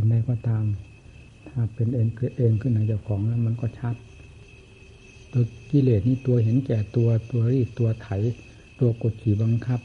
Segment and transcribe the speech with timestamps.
[0.00, 0.64] สิ่งใดก็ตาม
[1.48, 2.08] ถ้าเป็นเอง
[2.38, 3.94] เองขึ้นในเจ้าของแล้วมันก็ชัด
[5.32, 8.08] ตัวกิเลสนี่ตัวเห็นแก่ตัวตัวรีดตัวไถ
[8.80, 9.80] ตัวกดขี่บังคับ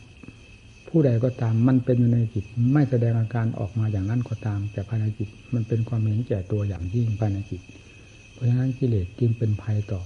[0.88, 7.62] ผู้ใดก็ตามมันเป็นอยู่ในจิต ไม่แสดงอาการออกมาอย่างนั้นก็ตาม แต่ภายในจิตมันเป็นความเห็นแก่ตัวอย่างยิ่งภายในจิต
[8.32, 10.02] เพราะฉะนั้นกิเลสจึงเป็นภัยต่อ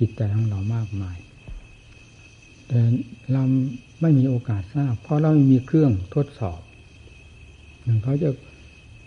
[0.00, 1.16] จิตใจของเรามากมาย
[2.66, 2.80] แต่
[3.32, 3.42] เรา
[4.00, 6.60] ไม่มีโอกาสทราบ เพราะเราไม่มีเครื่องทดสอบ
[7.84, 8.30] หนึ่งเขาจะ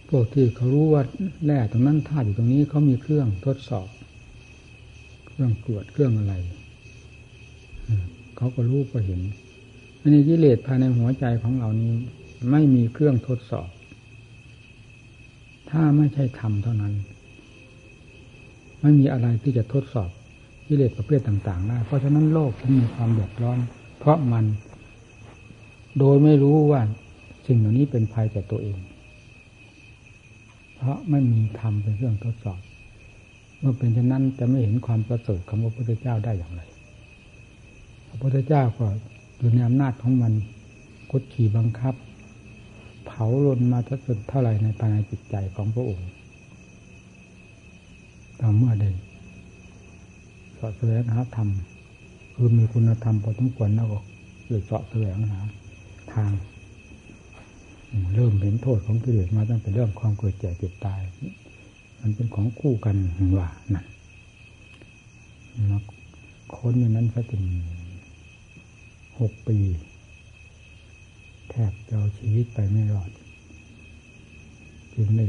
[0.09, 1.01] พวกที่เขารู้ว่า
[1.45, 3.87] แร่ตรงนั้นธาตุอยู่ตรงนี้เขามีเครื่องทดสอบ
[5.27, 6.33] เครื่องตรวจเครื่องอะไร
[8.37, 9.21] เขาก็รู้ก็เห็น
[9.99, 11.91] อันนี้กิเลสภายในหัวใจของเรานี้
[12.51, 13.69] ไม่มีเครื่องทดสอบ
[15.69, 16.93] ถ้าไม่ใช่ธรรมเท่านั้น
[18.81, 20.09] ไม่มีอะไรที่จะทดสอบ
[20.67, 23.59] กิเลสประเภทต่างๆได้เพราะฉะนั้นโลกที่มีความเดือดร้อน
[23.99, 24.45] เพราะมัน
[25.99, 26.81] โดยไม่รู้ว่า
[27.47, 28.77] สิ่งเหล่านี้เป็นภัยแก่ตัวเอง
[30.79, 32.59] เพราะไม่มีธรรมเป็นเครื่องทดสอบ
[33.59, 36.61] เมื่อเป็นเช่นนั้นจะไม่เห็นความประเสริฐของพระพุทธเจ้าได้อย่างไร
[38.07, 38.87] พระพุทธเจ้าก็
[39.37, 40.33] อยู่ในอำนาจของมัน
[41.11, 41.95] กดขี่บังคับ
[43.05, 43.99] เผาลนมาทั้ง
[44.29, 46.09] เท่าไหร่ในภายในจิตใจของพระองค์
[48.39, 48.85] ต่อเมื่อใด
[50.59, 51.49] สาะแสวงหาธรรม
[52.35, 53.99] คือมีคุณธรรมพอสมควรแล้วก็
[54.47, 55.39] เลยเสาะแสวงหา
[56.13, 56.31] ทาง
[58.15, 61.01] เริ่มเห็นโทษของกิเลสมาตั้งแต่เรื่องความเกิดแก่เจ็บตาย
[62.01, 62.95] มันเป็นของคู่กัน
[63.37, 63.85] ว่านั่น
[66.55, 67.43] ค้นอย่างนั้นสักถึง
[69.19, 69.57] หกปี
[71.49, 73.09] แทบจะเอาชีวิตไปไม่รอด
[74.93, 75.25] จึงได้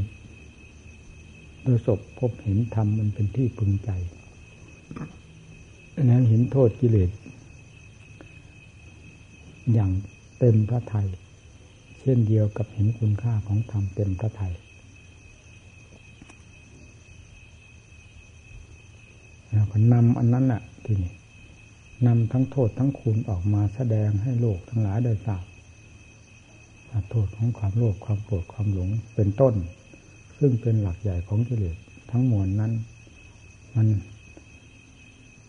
[1.65, 3.91] ประสบพบเห็นธรรมมันเป็นที่พึงใจ
[6.03, 7.09] นั้นเห็นโทษกิเลส
[9.73, 9.91] อย่าง
[10.39, 11.07] เต็มพระไทย
[12.01, 14.53] เช่นเดียวกับเห็นคุณค่าของธรรมเต็มพระทย
[19.49, 21.13] แล้วก็นำอันนั้นแหละทีนี้
[22.07, 25.43] นำทั้งโทษทั้งคุณออกมาแสดงให้โลกทั้งหลายได้ทราบ
[27.11, 29.53] โทษของความโลภความโกรธความหลงเป็นต้น
[30.39, 31.77] ซึ่งเป็นหลักใหญ่ของกิเลส
[32.11, 32.71] ทั้งมวลนั้น
[33.75, 33.87] มัน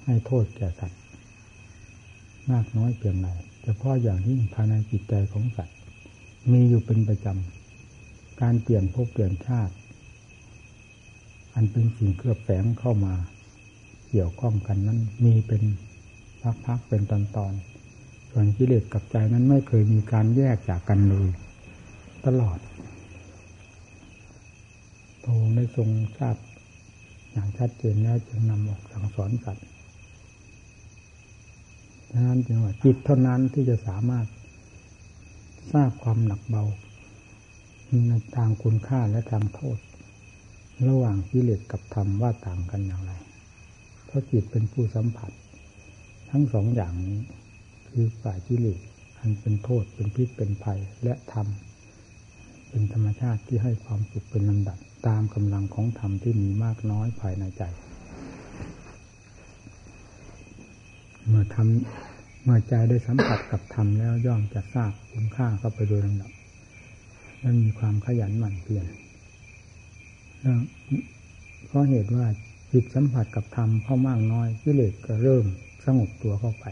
[0.05, 1.01] ให้โทษแก่สัตว์
[2.51, 3.29] มากน้อยเพียงไร
[3.63, 5.77] เฉพาะอย่างยิ่งภายในจิตใจของสัตว์
[6.51, 9.75] มีอยู่เป็นประจำ การเปลี่ยนภพเปลี่ยนชาติ
[11.55, 13.15] อันเป็นสิ่งเครือบแฝงเข้ามา
[14.11, 15.63] เกี่ยวข้องกันนั้น มีเป็น
[16.67, 21.29] พักๆเป็นตอนๆ ส่วนกิเลสกับใจนั้นไม่เคยมีการแยกจากกันเลย
[22.27, 22.59] ตลอด
[25.23, 26.37] พระองค์ได้ทรงทราบ
[27.33, 29.67] อย่างชัดเจนแล้วจึงนำออกสั่งสอนสัตว์
[32.11, 34.27] ดังนั้นจึงว่าจิตเท่านั้นที่จะสามารถ
[35.71, 36.65] ทราบความหนักเบา
[38.09, 39.79] ในทางคุณค่าและทางโทษ
[40.89, 43.13] ระหว่างกิเลสกับธรรมว่าต่างกันอย่างไร
[44.05, 45.33] เพราะจิตเป็นผู้สัมผัส
[46.31, 47.19] ทั้งสองอย่างนี้
[47.89, 48.81] คือฝ่ายกิเลส
[49.19, 51.47] อันเป็นโทษเป็นพิษเป็นภัยและธรรม
[52.69, 57.63] เป็นธรรมชาติที่ให้ความสุขเป็นลำดับตามกำลังของธรรมที่มีมากน้อยภายในใจ
[61.27, 62.12] เมื่อทำ
[62.43, 66.33] เมื่อใจได้สัมผัสกับธรรมแล้วย่อมจะทราบคุณค่าเข้าไปโดยลำดับ
[67.41, 68.87] และมีความขยันหมั่นเพียร
[71.67, 72.27] เพราะเหตุว่า
[72.73, 75.45] จิตสัมผัสกับธรรมเข้ามากน้อยกิเลสก็เริ่ม
[75.85, 76.67] สงบตัวเข้าไป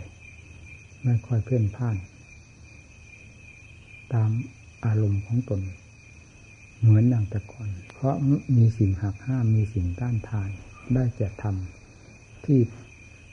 [1.03, 1.97] ไม่ค่อยเพ่นพ่าน
[4.13, 4.31] ตาม
[4.85, 5.61] อารมณ์ของตน
[6.81, 8.15] เหมือนอย่างแต่ก่อน เพราะ
[8.57, 10.51] มีสิ่งหักห้ามมีสิ่งต้านทาน
[10.95, 11.57] ได้แก่ธรรม
[12.45, 12.59] ที่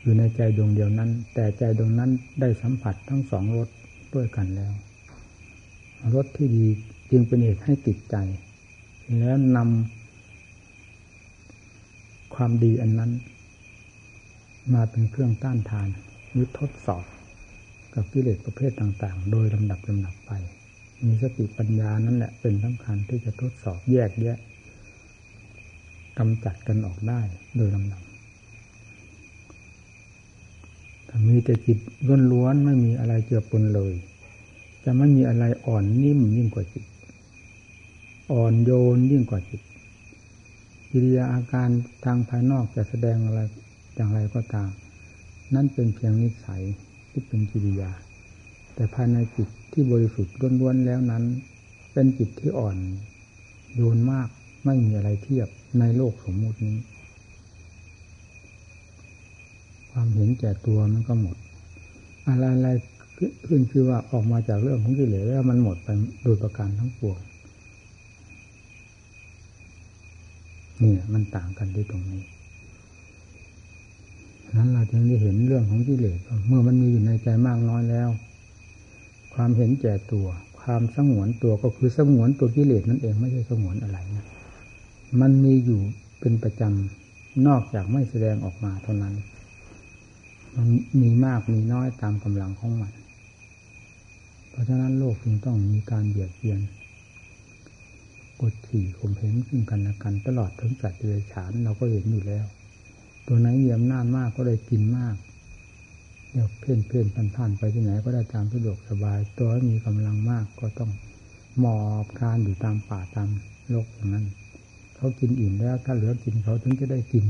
[0.01, 3.69] อยู่ในใจดวงเดียวนั้น แต่ใจดวงนั้นได้สัมผัสทั้งสองรส
[4.15, 4.73] ด้วยกันแล้ว
[6.15, 6.67] รสที่ดี
[7.11, 8.15] จึงเป็นเหตุให้ติดใจ
[9.19, 13.11] แล้วนำความดีอันนั้น
[14.73, 15.87] มาเป็นเครื่องต้านทาน
[16.37, 17.03] ยึดทดสอบ
[17.93, 20.31] กับกิเลสประเภทต่างๆ โดยลำดับลำดับไป
[21.05, 24.37] มีสติปัญญานั่นแหละเป็นสำคัญที่จะทดสอบแยกแยะ
[26.17, 27.21] กำจัดกันออกได้
[27.57, 28.01] โดยลำดับ
[31.27, 31.77] มีแต่จิต
[32.31, 33.93] ล้วนๆไม่มีอะไรเจือปนเลย
[34.83, 36.85] จะไม่มีอะไรอ่อนนิ่มยิ่งกว่าจิต
[38.31, 39.61] อ่อนโยนยิ่งกว่าจิต
[40.91, 41.69] กิริยาอาการ
[42.03, 43.39] ทางภายนอกจะแสดงอะไร
[43.95, 44.69] อย่างไรก็ตาม
[45.53, 46.63] นั่นเป็นเพียงนิสัย
[47.09, 47.91] ที่เป็นกิริยา
[48.75, 51.23] แต่ภายในจิตที่บริสุทธิ์ล้วนๆแล้วนั้น
[51.93, 52.77] เป็นจิตที่อ่อน
[53.75, 54.29] โยนมาก
[54.65, 55.47] ไม่มีอะไรเทียบ
[55.79, 56.77] ในโลกสมมุตินี้
[59.99, 61.37] ความเห็นแก่ตัวมันก็หมด
[62.27, 62.69] อะไรอะไร
[63.47, 65.89] ขึ้นคือว่าออกมาจากเรื่องของกิเลสแล้วมันหมดไป
[66.23, 67.19] โดยประการทั้งปวง
[70.83, 72.21] นี่มันต่างกันที่ตรงนี้
[74.55, 78.09] นั้นเราจึงได้เห็นเรื่องของกิเลสเมื่อมันมีอยู่ในใจมากน้อยแล้ว
[79.33, 80.27] ความเห็นแก่ตัว
[80.61, 84.25] ความสงวนตัวก็คือสงวนตัวกิเลสนั่นเองไม่ใช่สงวนอะไรนะ
[85.21, 85.81] มันมีอยู่
[86.19, 89.15] เป็นประจำนอกจากไม่แสดงออกมาเท่านั้น
[90.55, 90.67] มัน
[91.01, 92.93] มีมากมีน้อยตามกำลังของมัน
[94.49, 96.59] เพราะฉะนั้นโลกจึงต้องมีการเบียดเบียน
[98.41, 102.45] กดขี่ข่มเหงซึ่งกันและกันตลอดถึงสัตว์เดรัจฉานเราก็เห็นอยู่แล้ว
[103.27, 105.15] ตัวไหนมีอำนาจมากก็ได้กินมาก
[106.31, 110.91] เดี๋ยวเพ่นเพ่นพันผ่านไปที่ไหนก็ได้ตามสะดวกสบาย ตัวมีกำลังมากก็ต้อง
[111.59, 113.29] หมอบคานอยู่ตามป่าตาม
[113.69, 114.25] โลกอย่างนั้น
[114.95, 117.25] เขากินอิ่มแล้วถ้าเหลือกินเขาถึงจะได้กิน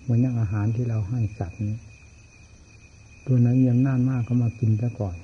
[0.00, 1.74] เหมือนอย่างอาหารที่เราให้สัตว์นี้
[3.30, 5.16] ตัวไหนมีอำนาจมากก็มากินซะก่อน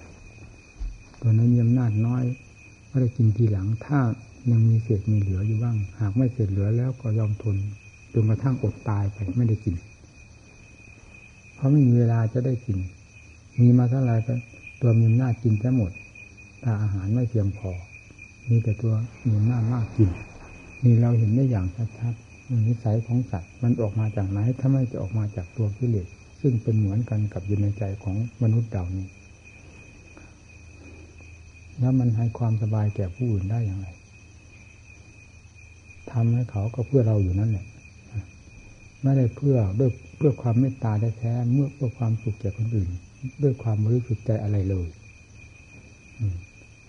[1.20, 2.24] ตัวไหนมีอำนาจน้อย
[2.90, 3.98] ก็ได้กินทีหลัง ถ้า
[4.50, 7.56] ยังมีเศษมีเหลืออยู่บ้าง หากไม่เศษเหลือแล้วก็ยอมทน
[8.12, 9.74] จนกระทั่งอดตายไปไม่ได้กิน
[11.54, 12.78] เพราะไม่มีเวลาจะได้กิน
[13.60, 14.34] มีมาเท่าไรก็
[14.82, 15.92] ตัวมีหน้ากินแค่หมด
[16.62, 17.70] ถ้าอาหารไม่เพียงพอ
[18.48, 18.94] มีแต่ตัว
[19.26, 20.10] มีหน้ามากกิน
[20.84, 21.66] นี่เราเห็นได้อย่าง
[21.98, 26.08] ชัดๆนิสัยของสัตว์มันออกมาจากไหนถ้าไม่จะออกมาจากตัวกิเลส
[26.46, 29.06] ซึ่งเป็นเหมือนกันกับอยู่ในใจของมนุษย์เดานี้
[31.78, 33.86] แล้วมันให้ความสบายแก่ผู้อื่นได้อย่างไร
[36.12, 37.66] ทำให้เขาก็เพื่อเราอยู่นั่นแหละ
[39.02, 42.90] ไม่ได้เพื่อด้วยเพื่อความเมตตาแท้เมื่อเพื่อความสุขแก่คนอื่น
[43.42, 44.88] ด้วยความบริสุทธิ์ใจอะไรเลย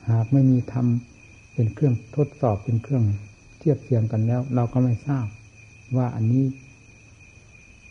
[0.10, 3.04] หากไม่มีทำเป็นเครื่องทดสอบเป็นเครื่อง
[3.60, 5.26] เทียบเทียงกันแล้ว เราก็ไม่ทราบ
[5.98, 6.44] ว่าอันนี้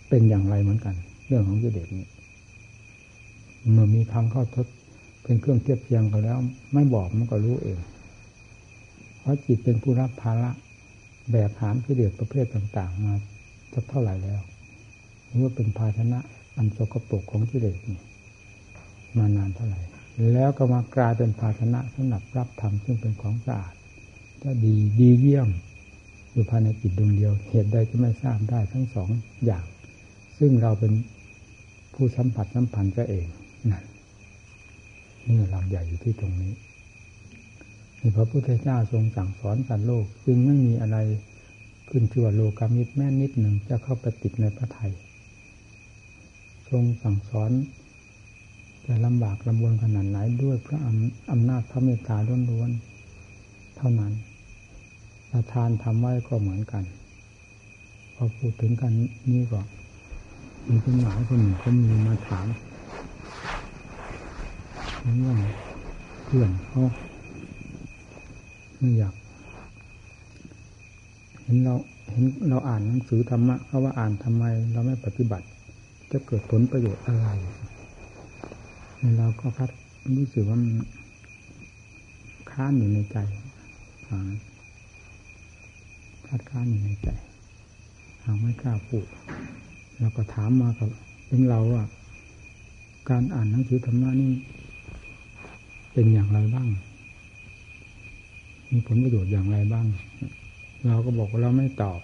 [0.09, 0.95] เป็นอย่างไรเหมือนกัน
[1.27, 2.07] เรื่องของกิเลสนี้
[3.73, 4.67] เมื่อมีทำเข้าทด
[5.23, 6.39] เป็นเครื่องเทียบเทียงกันแล้ว
[6.73, 7.79] ไม่บอกมันก็รู้เอง
[9.21, 10.51] เพราะจิตเป็นผู้รับภาระ
[11.33, 13.15] แบบหามกิเลสประเภทต่าง ๆ มา
[13.73, 14.41] จะเท่าไหร่แล้ว
[15.27, 16.19] หรือว่าเป็นภาชนะ
[16.57, 18.01] อันสกปรกของกิเลสนี่
[19.17, 19.81] มานานเท่าไหร่
[20.33, 23.75] แล้วก็มากลายเป็นภาชนะสำหรับรับธรรมซึ่งเป็นของสะอาด
[24.43, 25.49] จะดีดีเยี่ยม
[26.33, 29.09] อยู่ภายในจิตดวงเดียว เหตุใดจะไม่ทราบได้ทั้งสอง
[29.45, 29.65] อย่าง
[30.39, 30.93] ซึ่งเราเป็น
[31.95, 33.27] ผู้สัมผัสสัมพันธ์ก็เอง
[33.71, 33.85] นั่น
[35.27, 36.53] นี่เราใหญ่อยู่ที่ตรงนี้
[38.17, 40.99] พระพุทธเจ้าทรงสั่งสอนสัตว์โลก จึงไม่มีอะไร
[41.89, 44.93] ขึ้นชื่อว่าโลกามิตรแม้นิดหนึ่งจะเข้าไปติดในพระไทย
[46.71, 47.51] ทรงสั่งสอน
[48.87, 50.79] จะลำบากลำบนขนาดไหนด้วยพระ
[51.31, 52.17] อำนาจพระเมตตา
[52.51, 54.13] ล้วนๆเท่านั้น
[55.31, 56.85] ประทานทำไว้ก็เหมือนกัน
[58.15, 58.93] พอพูดถึงกัน
[59.33, 59.61] นี่ก็
[60.69, 62.47] มีคนหลายคนหนึ่งก็มีมาถาม
[65.19, 65.39] เรื่อง
[66.25, 66.83] เพื่อนเขา
[68.79, 69.15] ไม่อยาก
[71.43, 71.75] เห็นเรา
[72.11, 75.47] เห็นเราอ่านหนังสือธรรมะเขาว่าอ่านทำไม เราไม่ปฏิบัติ
[76.13, 77.29] จะเกิดผลประโยชน์อะไร
[79.19, 79.71] เราก็พัด
[80.17, 80.73] รู้สึกว่ามัน
[82.51, 83.19] ค้านอยู่ในใจ
[86.27, 87.09] คัดค้านอยู่ในใจ
[88.23, 89.07] หาไม่กล้าพูด
[89.99, 90.89] เราก็ถามมากับ
[91.27, 91.85] เป็นเราว่า
[93.11, 94.33] การอ่านหนังสือธรรมะนี่
[95.93, 96.69] เป็นอย่างไรบ้าง
[98.71, 99.87] มีผลประโยชน์อย่างไรบ้าง
[100.87, 102.01] เราก็บอกว่าเราไม่ตอบ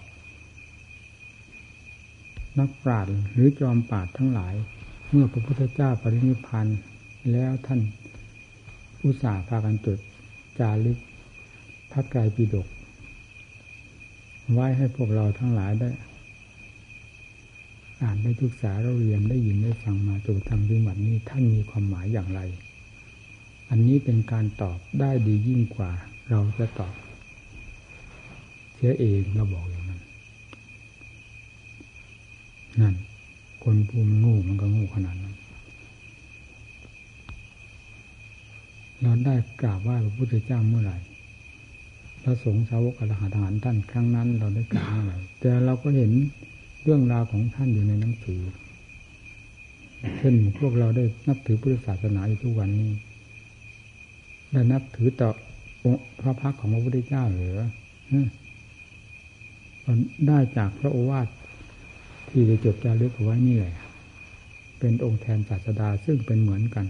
[2.59, 4.53] นักปราชญ์หรือจอมปราชญ์ทั้งหลาย
[5.09, 6.67] เมื่อพระพุทธเจ้าปรินิพาน
[7.31, 7.79] แล้วท่าน
[9.03, 9.99] อุตส่าห์พากันจด
[10.59, 10.97] จารึก
[11.91, 12.67] พระไกรปิฎก
[14.53, 15.89] ไว้ให้พวกเราทั้งหลายได้
[18.01, 22.41] อ่านได้ศึกษาเราเรียนได้ยินได้ฟังมาจนทำถึงวันนี้ท่านมีความหมายอย่างไร
[23.69, 25.91] อันนี้เป็นการตอบได้ดียิ่งกว่า
[26.29, 26.93] เราจะตอบ
[28.75, 30.01] เสียเองเราบอกอย่างนั้น
[32.81, 32.95] นั่น
[33.63, 35.35] คนภูมิงูมันก็งูขนาดนั้น
[39.01, 40.97] เราได้กราบไหว้พระพุทธเจ้าเมื่อไหร่
[42.23, 46.13] พระสงฆ์สาวกอรหันต์ท่านครั้งนั้น เราได้กราบเมื่อไหร่แต่เราก็เห็น
[46.83, 48.41] เรื่องราวของท่านอยู่ในหนังสือ
[50.17, 52.91] เช่นพวกเราได้นับถือพุทธศาสนาอยู่ทุกวันนี้
[54.51, 55.29] ได้นับถือต่อ
[56.21, 57.57] พระพักของพระพุทธเจ้าหรือ
[60.27, 61.27] ได้จากพระโอวาท
[62.29, 63.75] ที่ได้จดจารึกเอาไว้นี่แหละ
[64.79, 66.85] เป็นองค์แทนศาสดาซึ่งเป็นเหมือนกัน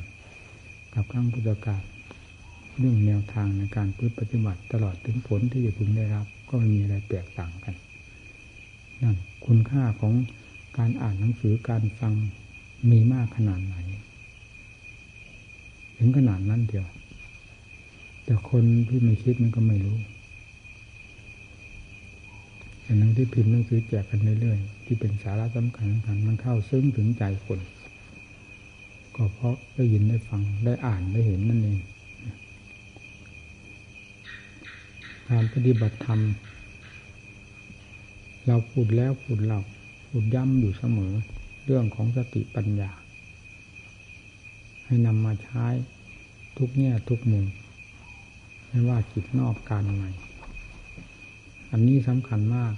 [0.93, 1.81] กับครั้งพุทธกาล
[2.77, 7.75] เรื่องแนวทางในการพฤติปฏิบัติตลอดถึงผลที่จะพึงได้รับ ก็ไม่มีอะไรแตกต่างกัน
[9.01, 9.15] นั่น
[9.45, 10.13] คุณค่าของ
[10.77, 12.13] การอ่านหนังสือการฟัง
[12.91, 13.75] มีมากขนาดไหน
[15.97, 16.85] ถึงขนาดนั้นเดียว
[18.23, 19.97] แต่คนที่ไม่คิดมันก็ไม่รู้
[22.83, 27.59] ฉแต่นังที่พิมพ์หนังสือแจกกันเรื่อยๆที่เป็นสาระสำคัญสำคัญมันเข้าซึ้งถึงใจคน
[29.15, 31.79] ก็เพราะได้ยินได้ฟังได้อ่านได้เห็นนั่นเอง
[35.29, 36.19] การปฏิบัติธรรม
[38.51, 39.61] เราพูดแล้วพูดเล่า
[40.07, 41.13] พูดย้ำอยู่เสมอ
[41.65, 42.91] เรื่องของสติปัญญา
[44.85, 45.65] ให้นำมาใช้
[46.57, 47.45] ทุกแง่ทุกมุม
[48.67, 50.03] ไม่ว่าจิตนอกการใน
[51.71, 52.73] อันนี้สำคัญมาก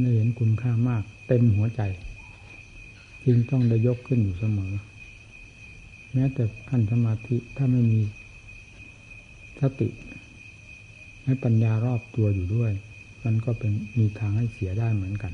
[0.00, 1.82] ได้เห็นคุณค่ามาก เต็มหัวใจ
[3.24, 4.72] จึงต้องได้ยกขึ้นอยู่เสมอ
[6.12, 8.00] แม้แต่ขั้นสมาธิถ้าไม่มี
[9.60, 9.88] สติ
[11.24, 12.74] ให้ปัญญารอบตัวอยู่ด้วย
[13.24, 15.32] มันก็เป็นมีทางให้เสียได้เหมือนกัน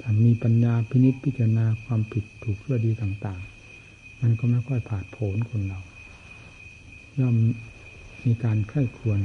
[0.00, 3.40] ถ้ามีปัญญาพินิจพิจารณาความผิดถูกเพื่อดีต่าง
[3.82, 5.80] ๆ มันก็ไม่ค่อยผาดโผนคนเรา
[7.20, 7.36] ย่อม
[8.26, 9.20] มีการไข้ควร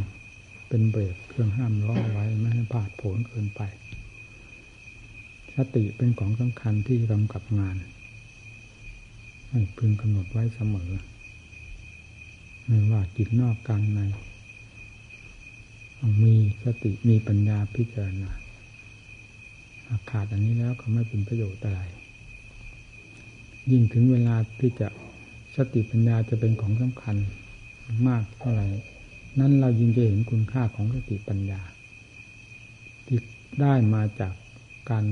[0.69, 3.62] เป็นเบรกเครื่องห้ามล้อไว้ไม่ให้ผาดโผนเกินไป
[5.55, 7.75] สติเป็นของสำคัญที่กำกับงาน
[9.50, 10.91] ให้พึงกำหนดไว้เสมอ
[12.65, 14.00] ไม่ว่าจิตนอกกลางใน
[16.24, 18.32] มีสติมีปัญญาพิจารณา
[20.10, 21.82] ขาดอันนี้แล้วก็ไม่เป็นประโยชน์อะไร
[23.72, 24.88] ยิ่งถึงเวลาที่จะ
[25.56, 27.18] สติปัญญาจะเป็นของสำคัญ
[28.08, 28.68] มากเท่าไหร่
[29.39, 31.62] นั้นเรายิ่งจะเห็นคุณค่าของสติปัญญา
[33.06, 33.20] ที่
[33.62, 34.34] ได้มาจาก
[34.89, 35.06] การ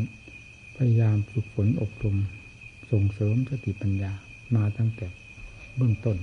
[0.75, 2.17] พยายามฝึกฝนอบรม
[2.91, 4.11] ส่งเสริมสติปัญญา
[4.55, 5.07] มาตั้งแต่
[5.77, 6.17] เบื้องต้น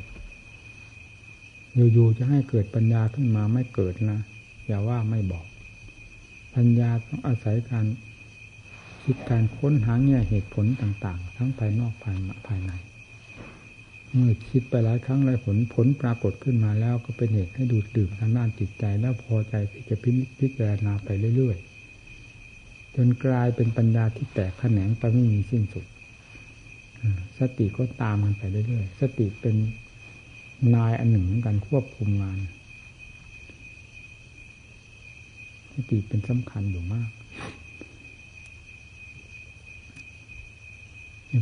[1.92, 4.21] อยู่ๆจะให้เกิดปัญญาขึ้นมาไม่เกิดนะ
[4.66, 5.47] อย่าว่าไม่บอก
[6.54, 7.87] ปัญญาต้องอาศัยการ
[9.04, 12.16] คิดการค้นหาแง่เหตุผลต่าง ๆ ทั้งภายนอกภาย
[12.47, 12.73] ภายใน
[14.14, 25.85] เมื่อคิดไปหลายครั้งหลายผลผลปรากฏขึ้นมาแล้วก็เป็นเหตุให้ดูดดื่มทางด้านจิตใจ แล้วพอใจที่จะพิพิจารณาไปเรื่อยๆ จนกลายเป็นปัญญาที่แตกแขนงไปไม่มีสิ้นสุด
[27.38, 29.57] สติก็ตามมันไปเรื่อยๆ สติเป็น
[30.75, 32.38] นายอันหนึ่งกันควบคุมงาน
[35.73, 37.11] สติเป็นสำคัญอยู่มาก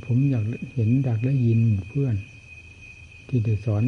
[0.07, 0.45] ผมอยาก
[0.75, 2.17] เห็นอยากได้ยินเพื่อน
[3.29, 3.83] ที่ได้สอน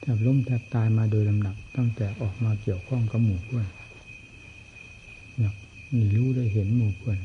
[0.00, 3.66] แทบล้มแทบตายมาโดยลำดับตั้งแต่ออกมาเกี่ยวข้องกับหมู่เพื่อน
[5.38, 5.54] อยาก
[5.94, 7.18] มีรู้ได้เห็นหมู่เพื่อน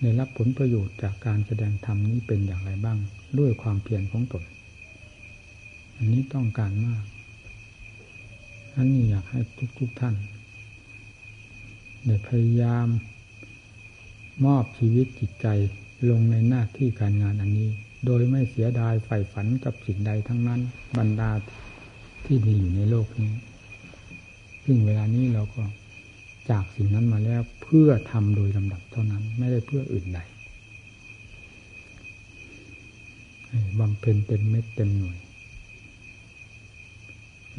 [0.00, 2.98] ได้รับผลประโยชน์จากการแสดงธรรมนี้เป็นอย่างไรบ้าง
[3.38, 4.44] ด้วยความเพียรของตน
[5.96, 7.04] อันนี้ต้องการมาก
[8.80, 9.40] อันนี้อยากให้
[9.78, 10.14] ทุกๆทท่าน
[12.06, 12.88] ได้พยายาม
[14.44, 15.46] มอบชีวิตจิตใจ
[16.10, 17.70] ลงในหน้าที่การงานอันนี้
[18.06, 20.60] โดยไม่เสียดายใฝ่ฝันกับสิ่งใดทั้งนั้น
[20.98, 21.30] บรรดา
[22.24, 23.32] ที่มีอยู่ในโลกนี้
[24.64, 25.62] ซึ่งเวลานี้เราก็
[26.50, 30.20] จากสิ่งนั้นมาแล้วเพื่อทำโดยลำดับเท่านั้น ไม่ได้เพื่ออื่นใด
[33.78, 35.18] บำเพ็ญเต็มเม็ดเต็มหน่วย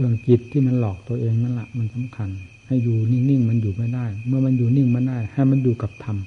[0.01, 2.29] เรื่องจิตที่มันหลอกตัวเองนั่นแหละมันสำคัญ
[2.67, 6.17] ให้อยู่นิ่งๆมันอยู่ไม่ได้ เมื่อมันอยู่นิ่งมันได้ ให้มันอยู่กับธรรม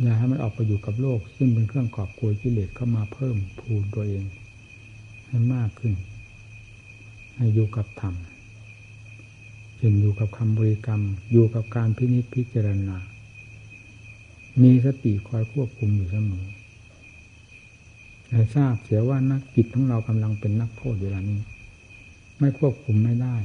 [0.00, 4.24] อย่าให้มันออกไปอยู่กับโลก ซึ่งเป็นเครื่องกอบกวยกิเลสเข้ามาเพิ่มพูนตัวเอง
[5.26, 5.92] ให้มากขึ้น
[7.36, 8.14] ให้อยู่กับธรรม
[9.76, 11.02] เช่นอยู่กับคำบริกรรม
[11.32, 12.96] อยู่กับการพินิจพิจารณา
[14.62, 16.44] มีสติคอยควบคุมอยู่เสมอ
[18.30, 21.40] ให้ทราบเสียว่านักจิตของเรากำลังเป็นนักโทษเวลานี้
[22.38, 23.36] ไม่ควบคุมไม่ได้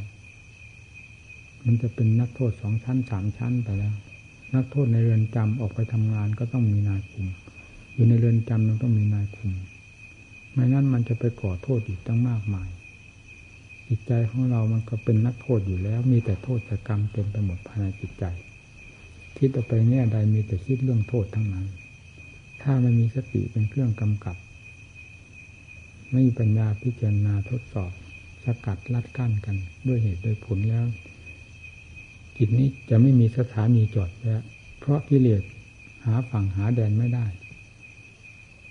[1.66, 3.96] มันจะเป็นนักโทษสองชั้นสามชั้นไปแล้ว
[4.56, 7.28] นักโทษในเรือนจำออกไปทำงานก็ต้องมีนายคุม
[7.94, 9.52] อยู่ในเรือนจำมันต้องมีนายคุม
[10.54, 12.70] ไม่นั้นมันจะไปก่อโทษอีกตั้งมากมาย
[13.88, 18.26] จิตใจของเรามันก็เป็นนักโทษอยู่แล้ว มีแต่โทษกรรมเต็มไปหมดภายในจิตใจ
[19.38, 21.68] คิดออกไปแง่ใดมีแต่คิดเรื่องโทษทั้งนั้น
[22.64, 24.38] ถ้าไม่มีสติเป็นเครื่องกำกับ
[26.12, 27.92] ไม่มีปัญญาพิจารณาทดสอบ
[28.46, 29.56] สกัดลัดกั้นกัน
[29.88, 30.86] ด้วยเหตุโดยผลแล้ว
[32.38, 34.42] จิตนี้จะไม่มีสถานีจอดแล้ว
[34.80, 35.44] เพราะกิเลส
[36.06, 37.26] หาฝั่งหาแดนไม่ได้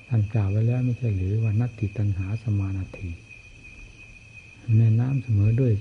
[0.09, 3.09] ท่านกล่าวไว้แล้วไม่ใช่หรือว่านัตติตันหาสมานาที
[4.77, 5.75] แม่น้ำเสมอด้วย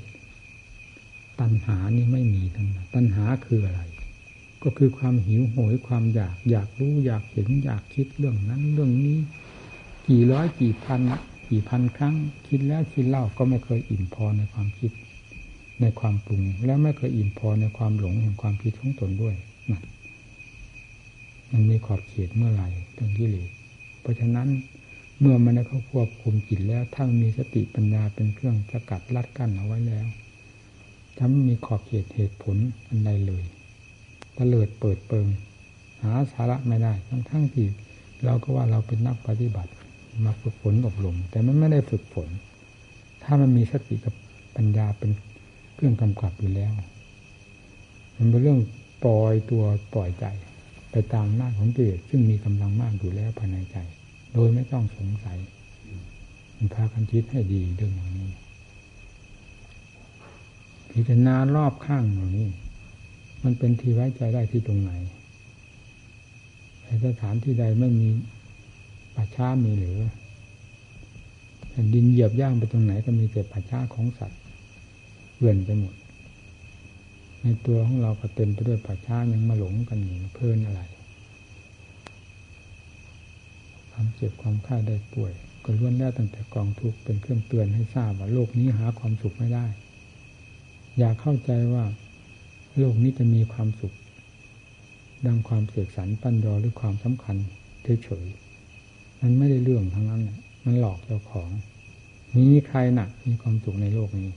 [1.40, 3.82] ตัณหานี่ไม่มีทั้งนั้นตัณหาคืออะไร
[4.64, 9.20] ก็คือความหิวโหยความอยาก อยากรู้อยากเห็นอยากคิดเรื่องนั้นเรื่องนี้
[10.08, 11.02] กี่ร้อยกี่พัน
[11.50, 12.16] กี่พันครั้ง
[12.48, 14.92] คิดแล้วคิดเล่าก็ไม่เคยอิ่มพอในความคิด
[15.82, 19.36] ในความปรุง และไม่เคยอิ่มพอในความหลงแห่งความคิดของตนด้วย
[19.72, 19.82] นะ
[21.52, 23.48] มันมีขอบเขตเมื่อไหร่ตรงที่เลย
[24.02, 24.48] เพราะฉะนั้น
[25.20, 30.06] เมื่อมันได้เข้าควบคุมจิตแล้วถ้ามีสติปัญญาเป็นเครื่องสกัดลัดกั้นเอาไว้แล้ว
[31.18, 33.44] จะไม่มีขอบเขตเหตุผลอันใดเลย
[34.38, 35.28] ตะเลิดเปิดเปิง
[36.04, 37.68] หาสาระไม่ได้ทั้งทั้งที่
[38.26, 39.72] เราก็ว่าเราเป็นนักปฏิบัติ
[40.26, 42.30] มาฝึกฝนอบรม แต่มันไม่ได้ฝึกฝน
[43.24, 44.14] ถ้ามันมีสติกับ
[44.56, 45.12] ปัญญาเป็น
[45.76, 46.74] เครื่องกำกับอยู่แล้ว
[48.18, 48.60] มันเป็นเรื่อง
[49.04, 49.64] ปล่อยตัว
[49.94, 50.26] ปล่อยใจ
[50.92, 53.78] ไปตามหน้าของกิเลสซึ่งมีกำลังมากอยู่แล้วภายในใจ
[54.34, 55.38] โดยไม่ต้องสงสัย
[56.56, 58.30] มันพากันคิดให้ดีเรื่องอย่างนี้
[60.92, 62.50] พิจารณารอบข้างอย่างนี้
[63.44, 64.92] มันเป็นที่ไว้ใจได้ที่ตรงไหน
[66.84, 68.10] ในสถานที่ใดไม่มี
[69.22, 70.00] ป่าช้ามีหรือ
[71.70, 74.40] แผ่นดินเหยียบย่างไปตรงไหนก็มีแต่ป่าช้าของสัตว์
[75.38, 75.96] เลื่อนไปหมด
[77.42, 80.82] ในตัวของเราก็เต็มไปด้วยป่าช้ายังมาหลงกันอยู่เพลินอะไร
[83.92, 85.34] ความเจ็บความค่าได้ป่วย
[85.64, 89.66] ก็ล้วนแล้วตั้งแต่กองทุกข์เป็นเครื่องเตือนให้ทราบว่าโลกนี้หาความสุขไม่ได้
[90.98, 91.86] อย่าเข้าใจว่า
[92.78, 93.94] โลกนี้จะมีความสุข
[95.26, 97.38] ดังความเสกสรรปั้นยอหรือความสำคัญ
[98.04, 98.49] เฉยๆ
[99.22, 100.22] มันไม่ได้เรื่องทั้งนั้น
[100.66, 101.50] มันหลอกเจ้าของ
[102.36, 104.30] มีใครหนักมีความสุขในโลกนี้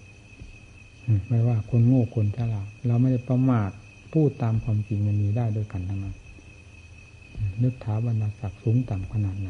[1.28, 3.70] ไม่ว่าคนโง่คนฉลาดเราไม่ได้ประมาท
[4.12, 6.14] พูดตามความจริงมันมีได้ด้วยกันทั้งนั้น
[7.62, 9.48] นึกถาบรรดาศักดิ์สูงต่ำขนาดไหน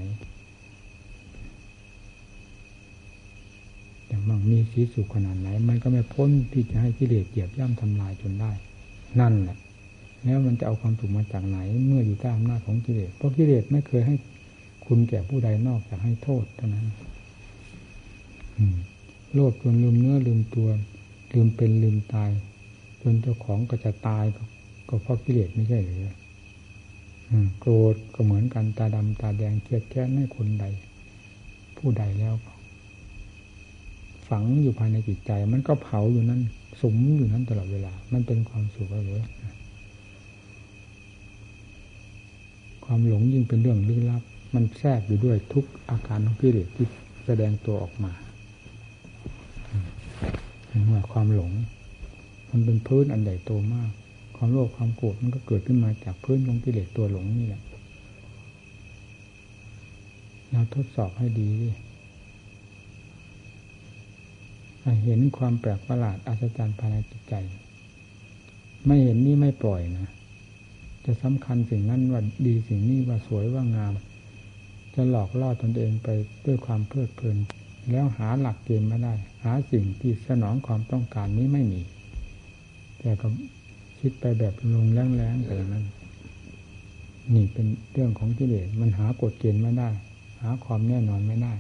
[4.07, 8.51] อย่างมั่งมีสีสุขขนาดไหน มันก็ไม่พ้นที่จะให้กิเลสเหยียบย่ำทำลายจนได้
[9.21, 9.59] นั่นแหละ
[10.25, 14.17] แล้วมันจะเอาความสุขมาจากไหน เมื่ออยู่ใต้อำนาจของกิเลสเพราะกิเลสไม่เคยให้
[14.95, 16.87] คุณแก่ผู้ใดนอกจากให้โทษเท่านั้น
[19.35, 20.69] โลภจนลืมเนื้อลืมตัว
[21.33, 22.31] ลืมเป็นลืมตาย
[23.03, 24.25] จนเจ้าของก็จะตาย
[24.89, 26.11] ก็เพราะกิเลสไม่ใช่หรือ
[27.61, 30.65] โกรธก็เหมือนกันตาดำตาแดงเกลียดแค้นให้คนใด
[31.77, 32.35] ผู้ใดแล้ว
[34.29, 36.41] ฝังอยู่ภายในจิตใจ มันก็เผาอยู่นั้น
[36.83, 39.23] สมอยู่นั้นตลอดเวลา มันเป็นความสุขหรือ
[42.85, 44.23] ความหลงยิ่งเป็นเรื่องลึกลับ
[44.55, 46.87] มันแทรกอยู่ด้วยทุกอาการของกิเลสที่
[47.25, 48.13] แสดงตัวออกมา
[50.87, 51.53] เมื่อความหลง
[52.51, 53.91] มันเป็นพื้นอันใหญ่โตมาก
[54.37, 57.63] ความโลภความโกรธมันก็เกิดขึ้นมาจากพื้นของกิเลสตัวหลงนี่แหละ
[60.51, 61.51] เราทดสอบให้ดี
[65.05, 67.35] เห็นความแปลกประหลาดอัศจรรย์ภายในจิตใจ
[68.87, 70.09] ไม่เห็นนี่ไม่ปล่อยนะ
[71.05, 73.93] จะสำคัญสิ่งนั้นว่าดีสิ่งนี้ว่าสวยว่างาม
[74.95, 76.09] จะหลอกล่อตนเองไป
[76.47, 77.37] ด้วยความเพลิดเพลิน
[77.91, 81.81] แล้วหาหลักเกณฑ์ไม่ได้ หาสิ่งที่สนองความต้องการนี้ไม่มี
[82.99, 83.29] แต่ก็
[84.01, 85.87] คิดไปแบบลงแรงๆไปอย่างนั้น
[87.35, 89.91] นี่เป็นเรื่องของกิเลสมันหากฎเกณฑ์ไม่ได้
[90.41, 91.55] หาความแน่นอนไม่ได้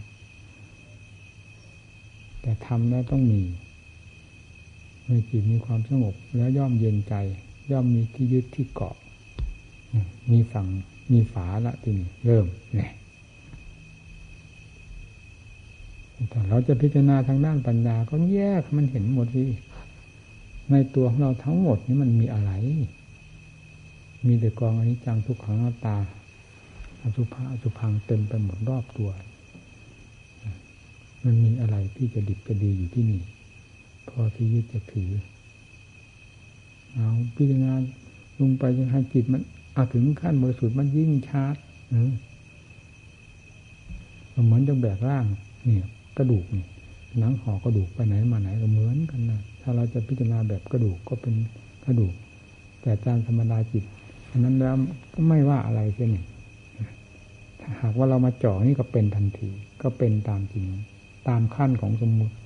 [2.40, 3.42] แต่ทำแล้วต้องมี
[5.04, 7.14] เมื่อจิตมีความสงบแล้วย่อมเย็นใจ
[7.70, 8.96] ย่อมมีที่ยึดที่เกาะ
[10.30, 10.66] มีฝั่ง
[11.12, 12.90] มีฝาละทีนี้เริ่มเนี่ย
[16.11, 16.11] แต่
[16.48, 19.44] เราจะพิจารณาทางด้านปัญญาก็แยกมันเห็นหมดสิ
[20.70, 22.52] ในตัวของเราทั้งหมดนี้มันมีอะไร
[24.26, 25.96] มีแต่กองอนิจจังทุกขังหน้าตา
[27.02, 29.10] อสุภะอสุพังเต็มไปหมดรอบตัว
[31.24, 33.20] มันมีอะไรที่จะดิบจะดีอยู่ที่นี่
[34.08, 35.10] พอที่ยึดจะถือ
[36.94, 37.72] เอาพิจารณา
[38.40, 39.42] ลงไปยังให้จิตมัน
[39.74, 41.54] เอาถึงขั้นบริสุทธิ์มันยิ่งชาร์จ
[44.44, 45.24] เหมือนจะแบกร่าง
[45.64, 45.86] เนี่ย
[46.18, 46.66] กระดูกนี่
[47.18, 51.34] หนังห่อกระดูกไปไหนมาไหนก็เหมือนกันนะถ้าเราจะพิจารณาแบบกระดูกก็เป็น
[51.84, 52.14] กระดูก
[52.82, 53.84] แต่ตามธรรมดาจิต
[54.30, 54.76] อันนั้นแล้ว
[55.14, 56.10] ก็ไม่ว่าอะไรเช่น
[57.60, 59.48] ถ้หากว่าเรามาเจ่อนี่ก็เป็นทันที
[59.82, 60.64] ก็เป็นตามจริง
[61.28, 62.36] ตามขั้นของสมมุติ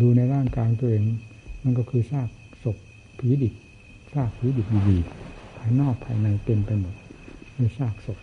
[0.00, 1.04] ดูในร่างกายตัวเอง
[1.64, 2.28] มันก็คือซาก
[2.64, 2.76] ศพ
[3.18, 3.54] ผีดิบ
[4.12, 6.94] ซากผีดิบดีๆภายนอกภายในเต็มไปหมด
[7.58, 8.18] ด้วยซากศพ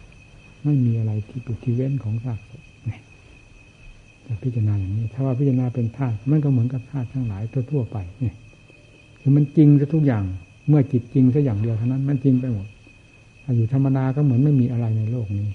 [0.64, 2.62] ไม่มีอะไรที่เป็นที่เว้นของซากศพ
[4.44, 8.36] พิจารณาอย่างนี้ ถ้าว่าพิจารณาเป็นธาตุมันก็เหมือนกับธาตุทั้งหลายทั่วๆไปเนี่ย
[9.20, 10.24] คือมันจริงซะทุกอย่าง
[10.68, 12.68] เมื่อจิตจริงซะอย่างเดียวเท่านั้น มันจริงไปหมด
[13.44, 15.50] ถ้าอยู่ธรรมดาก็เหมือนไม่มีอะไรในโลกนี้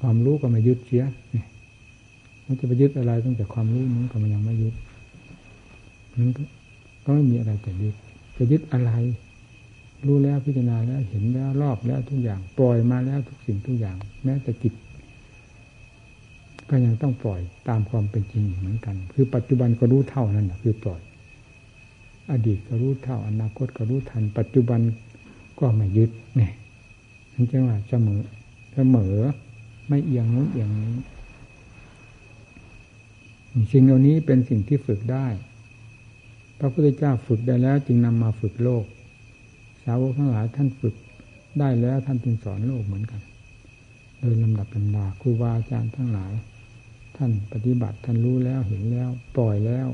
[0.00, 1.46] ความรู้ก็ไม่ยึดเสียเนี่ย
[2.46, 4.74] มันจะไปยึดอะไรตั้งแต่ความรู้นี้ก็มันยังไม่ยึด
[6.18, 6.28] มัน
[7.04, 7.94] ก็ไม่มีอะไรจะยึด
[8.36, 8.90] จะยึดอะไร
[10.06, 14.72] รู้แล้วพิจารณาแล้วเห็นแล้วรอบแล้วทุกอย่าง ปล่อยมาแล้วทุกสิ่งทุกอย่าง แม้แต่จิต
[16.74, 21.00] ก็ยังต้องปล่อยตามความเป็นจริงเหมือนกัน คือปัจจุบันก็รู้เท่านั้นนะคือปล่อย
[22.30, 24.80] อดีตก็รู้เท่า อนาคตก็รู้ทัน ปัจจุบัน
[25.60, 26.52] ก็ไม่ยึดเนี่ย
[27.32, 28.20] นั่นจึงว่าเสมอ
[28.74, 29.16] เสมอ
[29.88, 30.94] ไม่เอียงนู้นเอียงนี้
[33.72, 35.26] สิ่งเหล่านี้เป็นสิ่งที่ฝึกได้
[36.58, 38.84] พระพุทธเจ้าฝึกได้แล้ว จึงนำมาฝึกโลก
[39.84, 40.94] สาวกทั้งหลายท่านฝึก
[41.58, 43.20] ได้แล้วท่านจึงสอนโลกเหมือนกัน
[44.18, 46.34] โดยลำดับลำดาครูบาอาจารย์ทั้งหลาย
[47.24, 49.86] ท่านปฏิบัติท่านรู้แล้วเห็นแล้ว ปล่อยแล้ว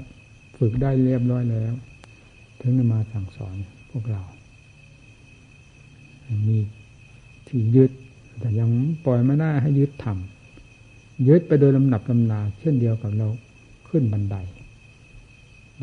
[0.58, 1.72] ฝึกได้เรียบร้อยแล้ว
[2.60, 3.56] ถึงจะมาสั่งสอน
[3.90, 4.22] พวกเรา
[6.46, 6.58] มี
[7.46, 7.90] ที่ยึด
[8.38, 8.70] แต่ยัง
[9.04, 13.28] ปล่อยไม่ได้ให้ยึดทำยึดไปโดยลำดับลำดาเช่นเดียวกับเรา
[13.88, 14.36] ขึ้นบันได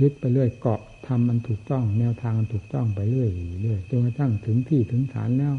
[0.01, 3.29] ยึดไปเรื่อยเกาะทำมันถูกต้อง แนวทางมันถูกต้องไปเรื่อย
[3.61, 5.55] เรื่อยจนกระทั่งถึงที่ถึงฐานแล้ว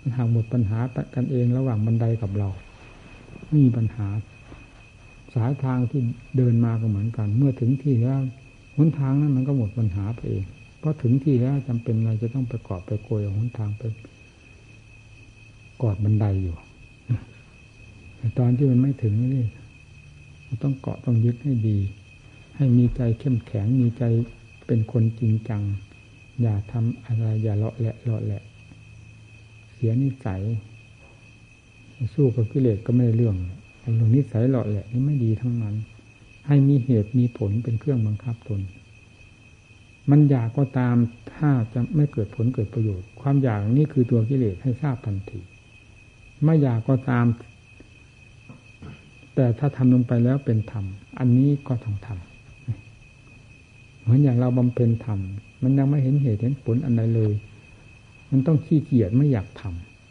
[0.00, 0.78] มันหากหมดปัญหา
[1.14, 2.48] กันเองระหว่างบันไดกับเรา
[3.54, 4.08] มีปัญหา
[5.34, 6.00] สายทางที่
[6.36, 8.20] เดินมาก็เหมือนกัน เมื่อถึงที่แล้ว
[8.76, 10.44] หนทางนั้นมันก็หมดปัญหาไปเอง
[10.78, 13.82] เพราะถึงที่แล้วจำเป็นเราจะต้องไปเกาะไปโกยหนทางไป
[15.82, 16.56] กอดบันไดอยู่
[18.16, 19.46] แต่ตอนที่มันไม่ถึงนี่
[20.62, 21.78] ต้องเกาะต้องยึดให้ดี
[22.56, 24.04] ให้มีใจเข้มแข็งมีใจ
[24.66, 25.62] เป็นคนจริงจัง
[26.40, 28.42] อย่าทำอะไรอย่าเลาะแหละเลาะแหละ
[29.72, 30.42] เสียนิสัย
[32.14, 33.36] สู้กับกิเลสก็ไม่ได้เรื่อง
[33.82, 35.74] เรื่องนิสัยเลาะแหละนี่ไม่ดีทั้งนั้น
[36.46, 38.60] ให้มีเหตุมีผลเป็นเครื่องบังคับตน
[40.10, 40.96] มันอยากก็ตาม
[41.34, 45.40] ถ้าจะไม่เกิดผลเกิดประโยชน์ ความอยากนี่คือตัวกิเลสให้ทราบทันที
[46.44, 47.26] ไม่อยากก็ตาม
[49.34, 50.84] แต่ถ้าทำลงไปแล้วเป็นธรรม
[51.18, 55.18] อันนี้ก็ต้องทำเหมือนอย่างเราบำเพ็ญธรรม
[55.62, 57.32] มันยังไม่เห็นเหตุเห็นผลอันใดเลย
[58.30, 59.62] มันต้องขี้เกียจไม่อยากท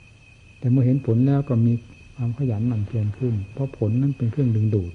[0.06, 1.74] ำแต่เมื่อเห็นผลแล้วก็มี
[2.24, 4.92] ความขยันหมั่นเพียรขึ้น เพราะผลนั้นเป็นเครื่องดึงดูด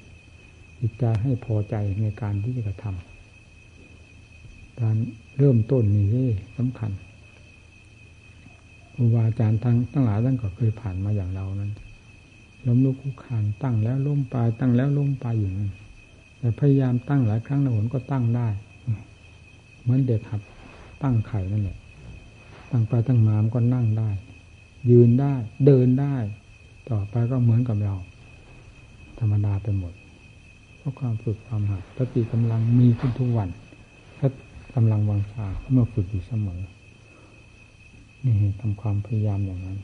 [0.81, 4.97] จิตใจให้พอใจในการที่จะกระทำการ
[5.39, 5.85] เริ่มต้น
[6.15, 6.91] นี่สำคัญ
[8.95, 11.73] ครูบาอาจารย์ทั้งทั้งหลายท่านก็เคยผ่านมาอย่างเรานั้น
[12.67, 15.71] ล้มลุกคุกคานตั้งแล้วล้มไปตั้งแล้วล้มไปอยู่นั้น
[16.39, 18.49] แต่พยายามตั้งหลายครั้งนะผลก็ตั้งได้
[19.83, 20.41] เหมือนเด็กหัด
[21.03, 21.79] ตั้งไข่นั่นแหละ
[22.71, 24.11] ตั้งไปตั้งมามก็นั่งได้
[24.91, 25.35] ยืนได้
[25.67, 26.17] เดินได้
[26.91, 27.95] ต่อไปก็เหมือนกับเรา
[29.19, 29.93] ธรรมดาไปหมด
[30.79, 33.49] เพราะความฝึกความหัดสติกำลังมีขึ้นทุกวัน
[34.19, 34.29] ถ้า
[34.75, 36.61] กำลังวังชาเมื่อฝึกอยู่เสมอ
[38.25, 39.79] นี่ทำความพยายามอย่างนั้น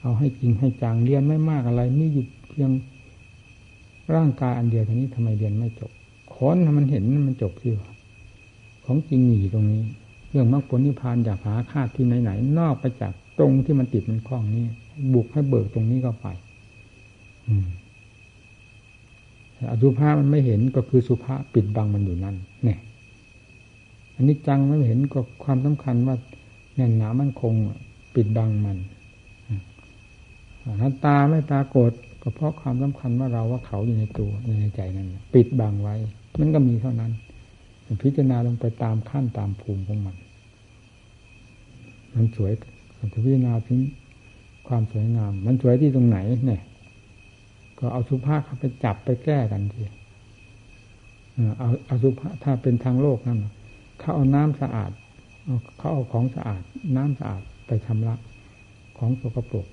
[0.00, 2.70] เอาให้จริงให้จังเรียนไม่มากอะไร นี่อยู่เพียง
[4.14, 5.90] ร่างกายอันเดียวทีนี้ทำไมเรียนไม่จบ
[6.34, 7.70] ค้นให้มันเห็นมันจบสิ
[8.84, 9.82] ของจริงหนีตรงนี้
[10.30, 14.64] เรื่องมรรคผลนิพพานอยากหาคาดที่ไหนๆนอกไปจากตรงที่มันติดมันคล้องนี้
[15.14, 16.26] บุกให้เบิกตรงนี้ก็ไป
[19.70, 22.78] อสุภามันไม่เห็นก็คือสุภาปิดบังมันอยู่นั่นเนี่ย
[24.14, 26.16] อันนี้จังไม่เห็นก็ความสำคัญว่า
[26.76, 27.54] แน่นหนามันคง
[28.14, 28.78] ปิดบังมัน
[30.80, 31.90] ถ้าตาไม่ปรากฏ
[32.22, 35.94] ก็เพราะความสำคัญว่าเราว่าเขาอยู่ในตัวอยู่ในใจนั้นปิดบังไว้
[36.40, 37.12] มันก็มีเท่านั้น
[38.02, 40.16] พิจารณาลงไปตามขั้นตามภูมิของมัน
[42.14, 42.52] มันสวย
[43.12, 43.78] จะพิจารณาถึง
[44.74, 46.62] ความสวยงาม มันสวยที่ตรงไหนเนี่ย
[47.78, 49.82] ก็เอาสุภาพเข้าไปจับไปแก้กันที
[51.58, 53.38] เอาเอาสุภาพถ้าเป็นทางโลกนั่น
[53.98, 54.90] เขาเอาน้ำสะอาด
[55.78, 56.62] เขาเอาของสะอาด
[56.96, 58.14] น้ำสะอาดไปชำระ
[58.98, 59.66] ของสกปรก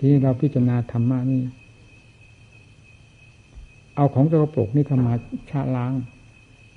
[0.00, 1.42] ที่เราพิจารณาธรรมะนี่
[3.96, 5.14] เอาของสกปรกนี่เข้ามา
[5.50, 5.92] ชะล้าง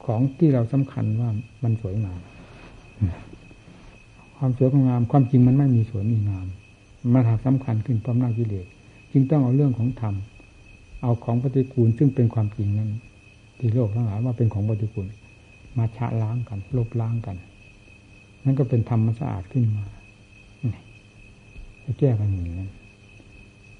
[0.05, 1.29] ของที่เราสำคัญว่า
[1.63, 2.19] มันสวยงาม
[4.37, 6.47] ความสวยงาม ความจริงมันไม่มีสวยมีงาม
[7.13, 8.65] มาถากสำคัญขึ้นพร้อมหน้ากิเลส
[9.11, 10.15] จึงต้องเอาเรื่องของธรรม
[11.01, 12.89] เอาของปฏิกูลซึ่งเป็นความจริงนั้น
[13.59, 15.05] ที่โลกทั้งหลายว่าเป็นของปฏิกูล
[15.77, 17.37] มาชะล้างกันลบล้างกัน
[18.43, 19.85] นั่นก็เป็นธรรมสะอาดขึ้นมา
[21.83, 22.69] จะแก้กันอย่างนั้น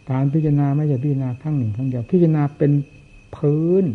[0.10, 2.72] การพิจารณาไม่ใช่พิจารณาครั้งหนึ่งครั้งเดียวพิจารณาเป็น
[3.36, 3.86] พื้น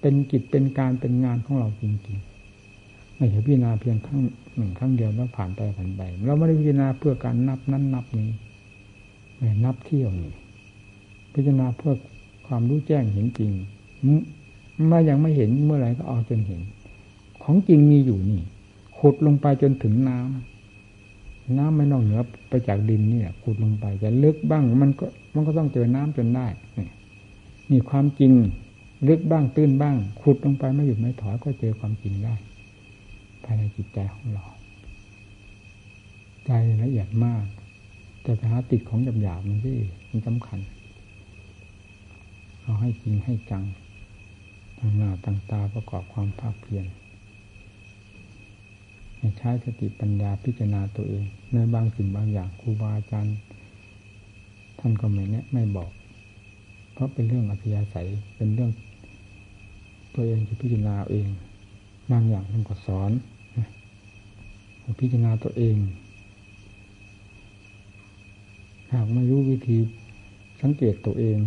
[0.00, 4.20] เป็นกิจเป็นการเป็นงานของเราจริงๆไม่ใช่พิจารณาเพียงครั้ง
[4.56, 8.30] หนึ่งครั้งเดียวแล้วผ่านไปผ่านไปเราไม่ได้พิจารณาเพื่อการนับนั้นนับนี้
[9.64, 10.32] นับเที่ยวนี่
[11.32, 11.94] พิจารณาเพื่อ
[12.46, 13.52] ความรู้แจ้งเห็นจริง
[14.02, 16.60] เมื่อยังไม่เห็นเมื่อไหร่ก็เอาจนเห็น
[17.42, 18.40] ของจริงมีอยู่นี่
[18.98, 26.46] ขุดลงไปจนถึงน้ำน้ำไม่นอกเหนือไปจากดินนี่ขุดลงไปจะลึกบ้าง มันก็มันก็ต้องเจอน้ำจนได้
[27.70, 28.32] นี่ความจริง
[29.08, 32.34] ลึกบ้างตื้นบ้าง ขุดลงไปไม่หยุดไม่ถอยก็เจอความจริงได้
[33.44, 34.46] ภายในจิตใจของเรา
[36.46, 36.50] ใจ
[36.82, 37.44] ละเอียดมาก
[38.22, 39.78] แต่ปัญหาติดของหยาบๆมันที่
[40.10, 40.58] มันสำคัญ
[42.62, 43.64] เอาให้จริงให้จัง
[44.78, 46.86] ตั้งหน้าตั้งตาประกอบความภาคเพียร
[49.38, 53.36] ใช้สติปัญญาพิจารณาตัวเอง ในบางสิ่งบางอย่างครูบาอาจารย์
[54.78, 55.90] ท่านก็ไม่แนะไม่บอก
[56.92, 58.70] เพราะเป็นเรื่องอัธยาศัยเป็นเรื่อง
[60.14, 61.28] ตัวเองจะพิจารณาเอง
[62.10, 63.10] บางอย่างท่านก็สอน
[65.00, 65.76] พิจารณาตัวเอง
[68.92, 69.78] หากไม่รู้วิธี
[70.62, 71.38] สังเกตตัวเอง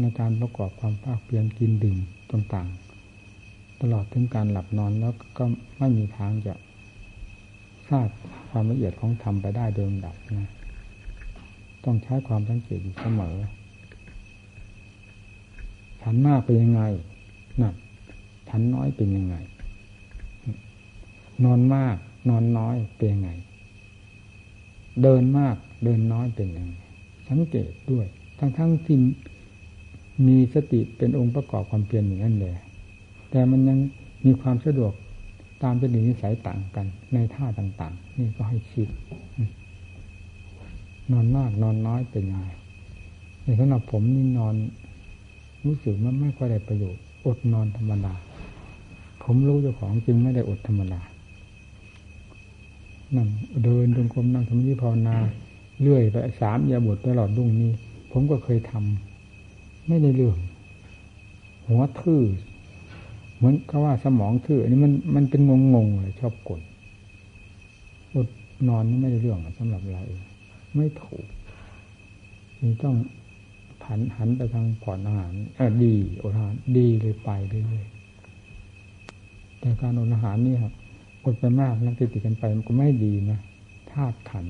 [0.00, 1.98] ในการประกอบความภาคเพียรกินดื่ม
[2.32, 5.44] ต่างๆ ตลอดถึงการหลับนอนแล้วก็
[5.78, 6.54] ไม่มีทางจะ
[7.88, 8.08] ทราบ
[8.50, 10.48] ความละเอียดของธรรมไปได้โดยลำดับนะ
[11.84, 13.36] ต้องใช้ความสังเกตอยู่เสมอ
[16.02, 16.82] ฉันมากเป็นยังไง
[17.60, 17.74] นั่น
[18.48, 19.36] ฉันน้อยเป็นยังไง
[21.44, 21.96] นอนมาก
[22.28, 23.30] นอนน้อยเป็นยังไง
[25.02, 26.74] เดินมากเดินน้อยเป็นยังไง
[27.28, 28.06] สังเกตด้วย
[28.38, 28.96] ทั้งทั้งที่
[30.26, 32.56] มีสติเป็นองค์ประกอบความเพียรอย่างนั้นแหละ
[33.30, 33.78] แต่มันยัง
[34.26, 34.92] มีความสะดวก
[35.62, 38.88] ตามเป็นนิสัยต่างกัน ในท่าต่าง ๆ นี่ก็ให้คิด
[41.12, 42.48] นอนมากนอนน้อยเป็นยังไง
[43.42, 44.54] ในสำหรับผมนี่นอน
[45.64, 48.14] รู้สึกมันไม่ค่อยได้ประโยชน์อดนอนธรรมดา
[49.22, 51.00] ผมรู้เจ้าของจึงไม่ได้อดธรรมดา
[53.16, 53.28] นั่ง
[53.64, 55.16] เดินจงกรมนั่งทำนิพาวนา
[55.82, 57.70] เรื่อยไปสามยาบทตลอดรุ่งนี้
[58.12, 60.38] ผมก็เคยทำไม่ได้เรื่อง
[61.66, 62.22] หัวทื่อ
[63.36, 66.60] เหมือนกับว่าสมองทื่ออันนี้มันมันเป็นงงงเลยชอบกด
[68.14, 68.28] อด
[68.68, 70.22] นอนนี่ไม่ได้เรื่องสำหรับเราเอง
[70.76, 71.26] ไม่ถูก
[72.60, 72.96] นี่ต้อง
[73.86, 80.74] หันหันไปทางผ่อนอาหารเออดีอดอาหารดีเลยไปเรื่อยๆแต่การอดอาหารนี่ครับ
[81.32, 83.38] ดไปมากนักติดติดกันไปมันก็ไม่ดีนะ
[83.92, 84.46] ธาตุขัน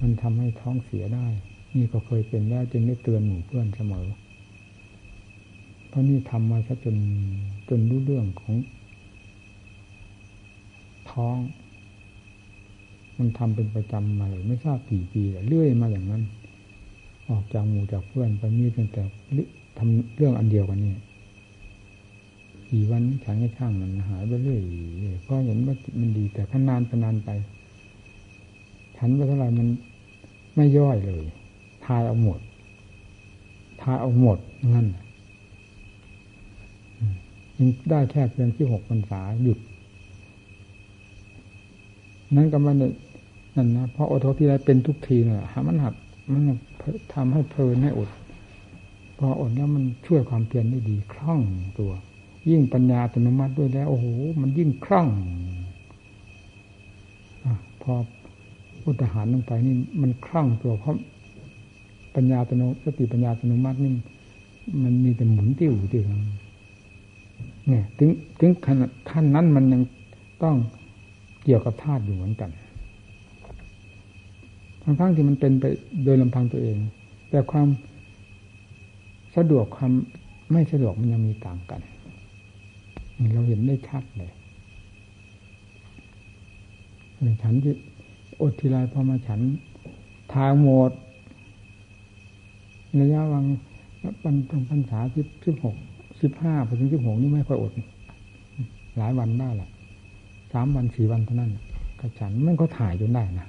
[0.00, 1.26] มันทำให้ท้องเสียได้
[1.76, 4.06] นี่ก็เคยเป็นแล้วจึงได้เตือนหมู่เพื่อนเสมอ
[5.88, 6.96] เพราะนี่ทำมาซะจน
[7.68, 8.54] จนรู้เรื่องของ
[11.10, 11.36] ท้อง
[13.18, 16.22] มันทำเป็นประจำมาเลยไม่ทราบกี่ปีเรื่อยมาอย่างนั้น
[17.30, 19.02] ออกจากหมู่จากเพื่อนไปมีตั้งแต่
[19.78, 20.94] ทำเรื่องอันเดียวกันนี่
[22.70, 24.60] กี่วันฉันให้ช่างมันหายไปเรื่อย
[25.22, 27.30] เพราะเห็นว่ามันดีแต่ขนานไปนานไป
[28.96, 29.68] ฉันไปเท่าไหร่มัน
[30.56, 31.24] ไม่ย่อยเลย
[31.86, 32.40] ทายเอาหมด
[33.82, 34.38] ทายเอาหมด
[34.74, 34.86] งั้น
[37.90, 39.58] ได้แค่เพียงที่หกพรรษาหยุด
[42.36, 42.76] นั้นก็มัน
[43.56, 45.94] นั่นนะเพราะอโทที่ไรเป็นทุกทีเลยหามันหัก
[46.32, 46.42] มัน
[47.14, 48.10] ทำให้เพลินให้อด
[49.18, 51.40] พออดแล้วมันช่วยความเพียรได้ดีคล่อง
[51.78, 51.92] ตัว
[52.48, 54.06] ยิ่งปัญญาอัตโนมัติด้วยแล้ว โอ้โห
[54.40, 55.08] มันยิ่งคล่อง
[57.44, 57.46] อ
[57.82, 57.92] พอ
[58.82, 60.96] พุทธหารลงไปนี่มันคล่องตัวเพราะ
[62.14, 63.92] ปัญญาตโนสติปัญญาตโนมัตินี่
[64.82, 66.04] มันมีแต่หมุนติ้วติ้ว
[67.68, 68.76] เนี่ย ถึงถึงขั้น
[69.10, 69.82] ขั้นนั้นมันยัง
[70.42, 70.56] ต้อง
[71.44, 72.50] เกี่ยวกับธาตุอยู่เหมือนกัน
[74.82, 75.64] ทั้งทั้งที่มันเป็นไป
[76.04, 76.76] โดยลำพังตัวเอง
[77.30, 77.68] แต่ความ
[79.36, 79.92] สะดวกความ
[80.52, 81.80] ไม่สะดวกมันยังมีต่างกัน
[83.34, 84.32] เราเห็นได้ชัดเลย
[87.42, 87.74] ฉันที่
[88.40, 89.40] อดทีไรพอมาฉัน
[90.34, 90.92] ทางหมด
[93.00, 93.44] ระยะวัง
[94.22, 95.76] ปันตรงพรรษาสิบสิบหก
[96.22, 97.72] สิบห้าไปถึงสิบหกนี่ไม่ค่อยอด
[98.98, 99.68] หลายวันได้แหละ
[100.52, 101.50] สามวันสี่วันเท่านั้น
[102.00, 103.46] ก็ฉันมันก็ถ่ายจนได้นะ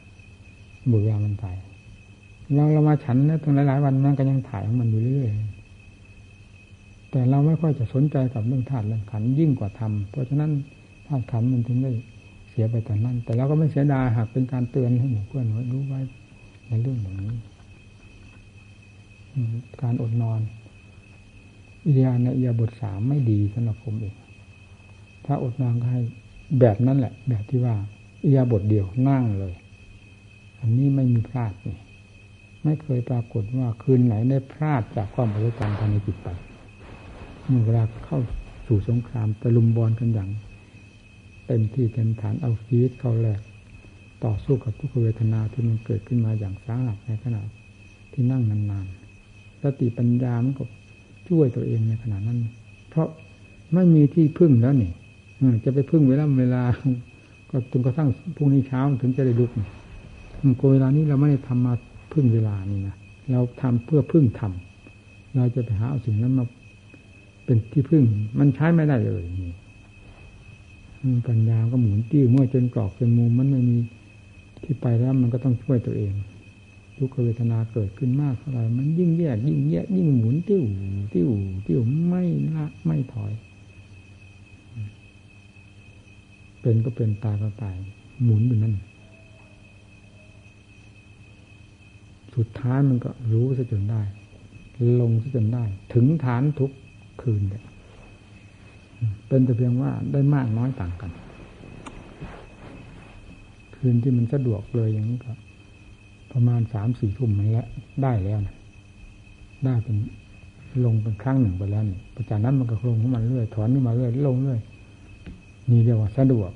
[0.88, 1.45] เบื่อมันไป
[2.53, 5.29] เราเรามาฉันนะตรงหลายๆวันมันก็ยังถ่ายของมันอยู่เรื่อย
[7.12, 10.52] แต่เราไม่ค่อยจะสนใจกับเรื่องธาตุเรื่องขันยิ่งกว่าธรรมเพราะฉะนั้น
[11.08, 11.91] ธาตุขันมันถึงได้
[12.50, 16.02] เสียไปตอนนั้น แต่เราก็ไม่เสียดายหากเป็นการเตือนให้หมู่เพื่อนรู้ไว้
[16.67, 17.36] ในเรื่องอย่างนี้
[19.82, 20.39] การอดนอน
[21.86, 24.15] อิยาในอิยาบทสามไม่ดีสำหรับผมเอง
[25.26, 26.02] ถ้าอดนอนก็ให้
[26.60, 27.76] แบบนั้นแหละ แบบที่ว่า
[28.24, 29.54] อิยาบทเดียวนั่งเลย
[30.60, 31.78] อันนี้ไม่มีพลาดนี่
[32.63, 36.30] ไม่เคยปรากฏว่าคืนไหนได้พลาดจากความบริการมภายในจิตไป
[37.65, 38.19] เวลาเข้า
[38.67, 40.30] สู่สงครามตะลุมบอลกันอย่าง
[41.47, 43.39] เต็มที่เต็มฐานเอาชีวิตเข้าแลก
[44.23, 47.41] ต่อสู้กับทุกเวทนาที่มันเกิดขึ้นมาอย่างสาหัสในขณะ
[48.13, 50.63] ที่นั่งนานๆสติปัญญามันก็
[51.27, 52.38] ช่วยตัวเองในขณะนั้น
[52.89, 53.08] เพราะ
[53.73, 54.91] ไม่มีที่พึ่งแล้วนี่
[55.65, 56.63] จะไปพึ่งเวลาเวลา
[57.49, 59.51] ก็จนกระทั่งพรุ่งนี้เช้าถึงจะได้ลุก
[60.58, 61.73] โกเวลานี้เราไม่ได้ทำมา
[62.13, 62.95] พึ่งเวลานี่นะ
[63.32, 66.45] เราทำเพื่อพึ่งทำเราจะไปหาเอาสิ่งนั้นมา
[67.51, 68.03] เป็นที่พึ่ง
[68.39, 69.23] มันใช้ไม่ได้เลย
[71.27, 73.77] ปัญญาก็หมุนติ้วเมื่อจนกรอกจนมุมมันไม่มี
[74.63, 76.13] ที่ไปแล้วมันก็ต้องช่วยตัวเอง
[76.97, 80.63] ทุกขเวทนาเกิดขึ้นมากเท่าไหร่มันยิ่งแยกยิ่งแยกยิ่งหมุนติ้ว
[81.13, 81.29] ติ้ว
[81.67, 82.23] ติ้วไม่
[82.55, 83.33] ละไม่ถอย
[86.61, 87.75] เป็นก็เป็นตายก็ตาย
[88.23, 88.75] หมุนอยู่นั่น
[92.35, 94.01] สุดท้ายมันก็รู้ซะจนได้
[94.99, 96.71] ลงซะจนได้ ถึงฐานทุก
[97.21, 97.63] คืนเนี่ย
[99.28, 101.12] เป็นแต่เพียงว่าได้มากน้อยต่างกัน
[103.76, 105.32] คืนที่มันสะดวกเลยอย่างนี้ก็
[106.32, 107.67] ประมาณสามสี่ทุ่มมันแล้ว
[108.04, 108.56] ได้แล้วนะ
[109.65, 109.97] ได้เป็น
[110.86, 114.60] ลงเป็นครั้งหนึ่งไปแล้วนี่ประจากนั้นมันก็ลงขึ้นมาเรื่อยถอนขึ้นมาเรื่อยลงเรื่อย
[115.69, 116.52] นี่เรียกว่าสะดวก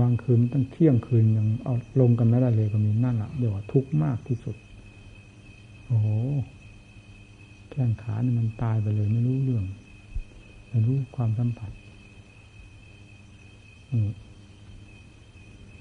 [0.00, 4.56] บางคืนตั้งเที่ยงคืนยังเอาลงกันไม่ได้เลยก็มีนั่นแหละเรียกว่าทุกข์มากที่สุด
[5.86, 6.06] โอ้โห
[7.74, 9.64] แข้งขาเนี่ยมันตายไปเลยไม่รู้เรื่อง
[10.68, 11.72] ไม่รู้ความสัมผัส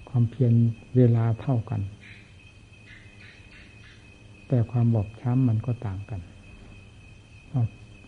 [0.10, 0.54] ความเพียร
[0.96, 1.82] เวลาเท่ากัน
[4.48, 6.22] แต่ความบอบช้ำมันก็ต่างกัน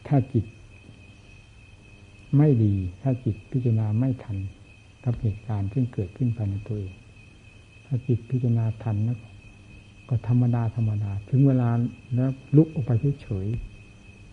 [0.07, 0.45] ถ้าจิต
[2.37, 4.37] ไม่ดี ถ้าจิตพิจารณาไม่ทัน
[5.03, 6.93] กับเหตุการณ์ที่เกิดขึ้นภายในตัวเอง
[7.85, 9.19] ถ้าจิตพิจารณาทันแล้ว
[10.09, 11.69] ก็ธรรมดาธรรมดา ถึงเวลา
[12.15, 13.47] แล้วลุกออกไปเฉย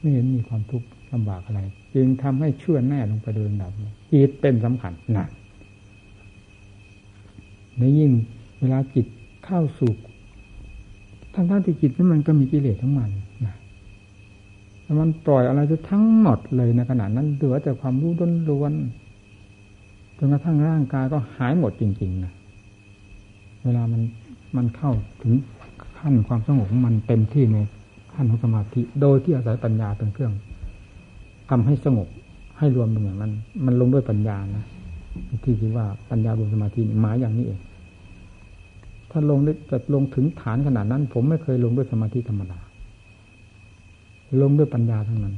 [0.02, 1.60] ไม่เห็นมีความทุกข์ลำบากอะไร
[1.94, 3.70] จึงทำให้เชื่อแน่ลงไปโดยลำดับ
[4.12, 5.26] จิตเป็นสำคัญนะ
[7.78, 8.12] ในยิ่ง
[8.60, 9.06] เวลาจิต
[9.44, 9.92] เข้าสู่
[11.34, 13.10] ทั้งทั้งที่จิตนั้นมันก็มีกิเลสทั้งมัน
[13.44, 13.54] นะ
[15.00, 18.12] มันปล่อยอะไรจะทั้งหมดเลยในขณะนั้นเหลือแต่ความรู้
[18.50, 18.72] ล้วน
[20.18, 22.32] จนกระทั่งร่างกายก็หายหมดจริงๆนะ
[23.64, 24.02] เวลามัน
[24.56, 25.34] มันเข้าถึง
[25.98, 27.58] ขั้นความสงบมันเต็มที่ใน
[28.14, 30.32] ขั้นของสมาธิ โดยที่อาศัยปัญญาเป็นเครื่อง
[31.50, 32.08] ทำให้สงบ
[32.58, 33.32] ให้รวมเป็นอย่างนั้น
[33.64, 34.64] มันลงด้วยปัญญานะ
[35.44, 37.60] ที่คิดว่าปัญญารวมสมาธิหมายอย่างนี้เอง
[39.10, 39.38] ถ้าลง
[39.70, 42.60] จะลงถึงฐานขนาดนั้น ผมไม่เคยลงด้วยสมาธิธรรมดา
[44.42, 45.34] ลงด้วยปัญญาทั้งนั้น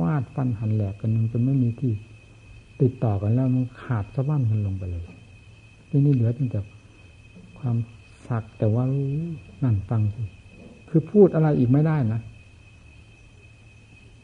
[0.00, 1.92] วาดฟันหันแหลกกันจนไม่มีที่
[2.82, 5.04] ติดต่อกันแล้วมันขาดสะบั้นกันลงไปเลย
[5.88, 6.58] ที่นี่เหลือตั้งแต่
[7.58, 7.76] ความ
[8.26, 8.84] สักแต่ว่า
[9.62, 10.22] นั่นฟังสิ
[10.92, 12.20] คือพูดอะไรอีกไม่ได้นะ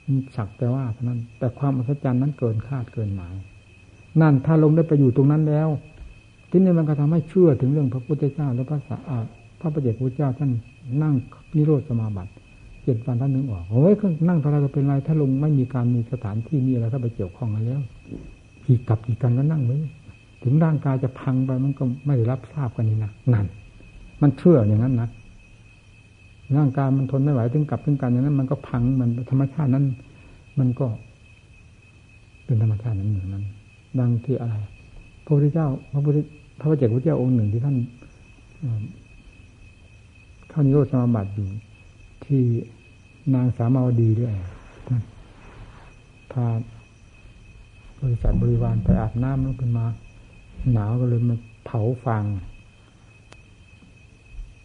[0.08, 3.34] มีสักแต่ว่าเท่านั้น แต่ความอัศจรรย์นั้นเกินคาดเกินหมาย
[4.20, 5.68] นั่นถ้าลงได้ไปอยู่ตรงนั้นแล้ว
[6.50, 8.96] ที่นี่มันก็ทำให้เชื่อถึงเรื่องพระพุทธเจ้าและพระสา
[9.60, 10.50] พระประเจกพุทธเจ้าท่าน
[11.02, 11.14] นั่ง
[11.56, 12.30] นิโรธสมาบัติ
[12.84, 13.94] เจ็ดวันท่านนึงออกโอ้ย
[14.28, 17.80] นั่งเท่าไรก็เป็นไรถ้าลงไม่มีการมีสถานที่มีอะไรเข้าไปเกี่ยวข้องกันแล้ว
[18.62, 19.76] ผีกลับผีกันก็นั่งไว้
[20.42, 23.46] ถึงร่างกายจะพังไปมันก็ไม่ได้รับทราบกันนี่นะนั่น
[24.22, 25.08] มันเชื่ออย่างนั้นนะ
[26.56, 29.84] ร่างกายมันทนไม่ไหวถึงกลับถึงกันอย่างนั้น มันก็พังมันธรรมชาตินั้น
[30.58, 30.86] มันก็
[32.44, 33.44] เป็นธรรมชาตินั้นอย่างนั้น
[33.98, 34.54] ดังที่อะไร
[35.24, 36.18] พระพุทธเจ้า พระพุทธ
[36.60, 37.76] พระเจ้าพระเจ้าองค์หนึ่งที่ท่าน
[40.48, 41.48] เข้านิโรธสมาบัติอยู่
[42.24, 42.42] ที่
[43.34, 44.32] นางสามาวดีด้วย
[46.32, 46.46] พา
[48.00, 49.86] บริษัทบริวารไปอาบน้ำแล้วขึ้นมา
[50.72, 52.24] หนาวก็เลยมาเผาฟาง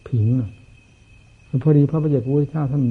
[0.08, 0.26] ผิง
[1.62, 2.82] พอดีพระประเจกพุทธเจ้าท่าน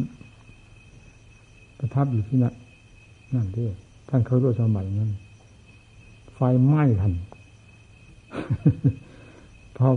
[1.80, 2.54] ประทับอยู่ที่นั่น
[3.34, 3.74] นั่นด้วย
[4.10, 5.10] ท่านเขาด้วยสมัยนั้น
[6.34, 7.14] ไฟไหม้ทัน
[9.78, 9.88] พอ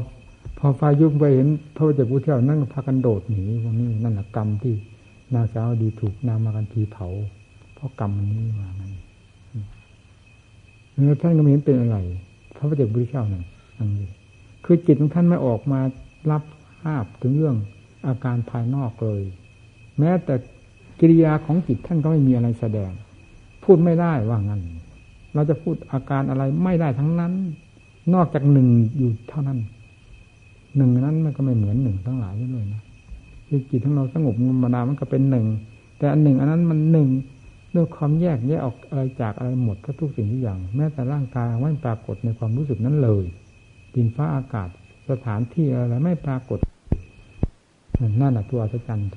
[0.59, 4.74] พอไฟยุ่งไปเห็นพระเจ้าพุทธเจ้านั่งพากันโดดหนีวันนี้นั่นแหละกรรมที่
[5.35, 7.07] นางสาวดีถูกนามากันทีเผา
[7.74, 8.90] เพราะกรรมนี้มามัน
[10.92, 11.96] เนื้อท่านก็ไม่เห็นเป็นอะไร
[12.57, 13.44] พระเจ้าพุทธเจ้านั่น
[13.79, 13.88] นั่น
[14.64, 15.81] คือจิตของท่านไม่ออกมา
[16.31, 16.42] รับ
[16.81, 17.57] ภาพถึงเรื่อง
[18.06, 19.22] อาการภายนอกเลย
[19.98, 20.35] แม้แต่
[21.00, 22.90] กิริยาของจิตท่านก็ไม่มีอะไรแสดง
[23.64, 24.62] พูดไม่ได้ว่างั้น
[25.35, 27.32] เราจะพูดอาการอะไรไม่ได้ทั้งนั้น
[28.14, 29.59] นอกจากหนึ่งอยู่เท่านั้น
[30.76, 32.82] หนึ่งนั้นมันก็ไม่เหมือนหนึ่งทั้งหลายเลยนะ
[33.48, 35.46] คือจิตของเราสงบธรรมดามันก็เป็นหนึ่ง
[35.98, 37.09] แต่อันหนึ่งอันนั้นมันหนึ่ง
[37.74, 43.24] ด้วยความแยกแยกออกอะไรจากอะไรหมดก็ทุกสิ่งทุกอย่าง แม้แต่ร่างกายไม่ปรากฏในความรู้สึกนั้นเลย
[43.94, 44.68] ดินฟ้าอากาศ
[45.11, 46.59] สถานที่อะไรไม่ปรากฏ
[48.00, 49.09] นั่นแหะตัวอัศจรรย์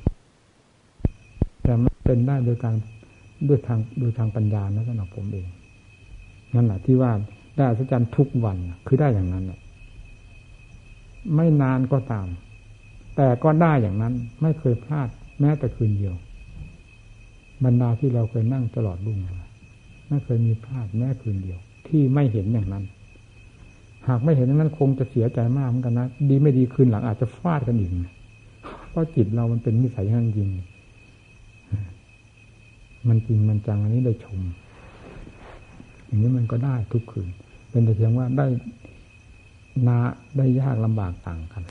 [1.63, 2.75] แต่มันเป็นได้โดยการ
[3.47, 5.47] ด้วยทางโดยทางปัญญานะสำหรับผมเอง
[6.55, 7.11] นั่นแหละที่ว่า
[7.55, 9.59] ได้อัศจรรย์ทุกวันคือได้อย่างนั้นเนี่ย
[11.35, 12.27] ไม่นานก็ตาม
[13.15, 15.09] แต่ก็ได้อย่างนั้น ไม่เคยพลาด
[15.39, 16.15] แม้แต่คืนเดียว
[17.65, 19.17] บรรดาที่เราเคยนั่งตลอดรุ่ง
[20.09, 22.83] ไม่เคยมีพลาดแม้คืนเดียว ที่ไม่เห็นอย่างนั้น
[24.07, 27.91] หากไม่เห็นอย่างนั้นคงจะเสียใจมากเหมือนกันนะดีไม่ดีคืนหลังอาจจะฟาดกันอีก
[28.89, 30.49] เพราะจิตเรามันเป็นนิสัยอย่างจริง
[33.07, 34.39] มันจริงมันจังอันนี้ได้ชม
[36.05, 37.29] อย่างนี้มันก็ได้ทุกคืน
[37.69, 38.45] เป็นแต่เพียงว่าได้
[39.87, 39.97] นา
[40.37, 41.63] ได้ยากลำบากต่างกัน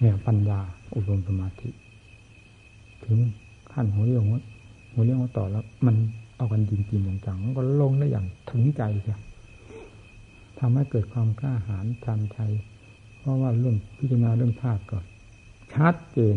[0.00, 0.60] เนี่ยปัญญา
[0.94, 1.68] อุดมสมาธิ
[3.04, 3.18] ถึง
[3.72, 4.22] ขั้นหัวเรี่ยว
[4.92, 5.96] หัวเรี่ยวหัวต่อแล้ว มัน
[6.36, 9.18] เอากันจริงจริงจังมันก็ลงได้อย่างถึงใจเชีย
[10.58, 12.52] ทำให้เกิดความกล้าหาญชันชัย
[13.18, 15.04] เพราะว่าเรื่องพิจารณาเรื่องธาตุก่อน
[15.74, 16.36] ชัดเจน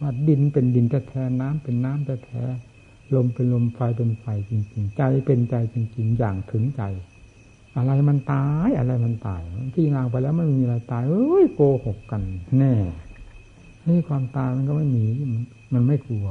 [0.00, 2.44] ว่าดินเป็นดินแท้น้ำเป็นน้ำแท้
[3.14, 6.82] ลมเป็นลมไฟเป็นไฟจริงๆ ใจเป็นใจจริงๆอย่างถึงใจ
[7.76, 9.42] อะไรมันตายอะไรมันตาย
[9.74, 12.22] ที่งางไปแล้วมันมีอะไรตายเอ้ยโกหกกัน
[12.58, 12.74] แน่
[13.88, 15.04] นี่ความตายมันก็ไม่มี
[15.72, 16.26] มันไม่กลัว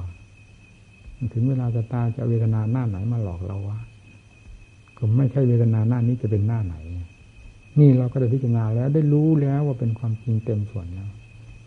[1.33, 3.79] ถึงเวลาจะตายจะเวทนาหน้าไหนมาหลอกเราวะ
[4.97, 6.75] ก็ไม่ใช่เวทนาหน้านี้จะเป็นหน้าไหน
[7.79, 11.09] นี่เราก็ได้พิจารณาแล้วได้รู้แล้วว่าเป็นความจริงเต็มส่วนแล้ว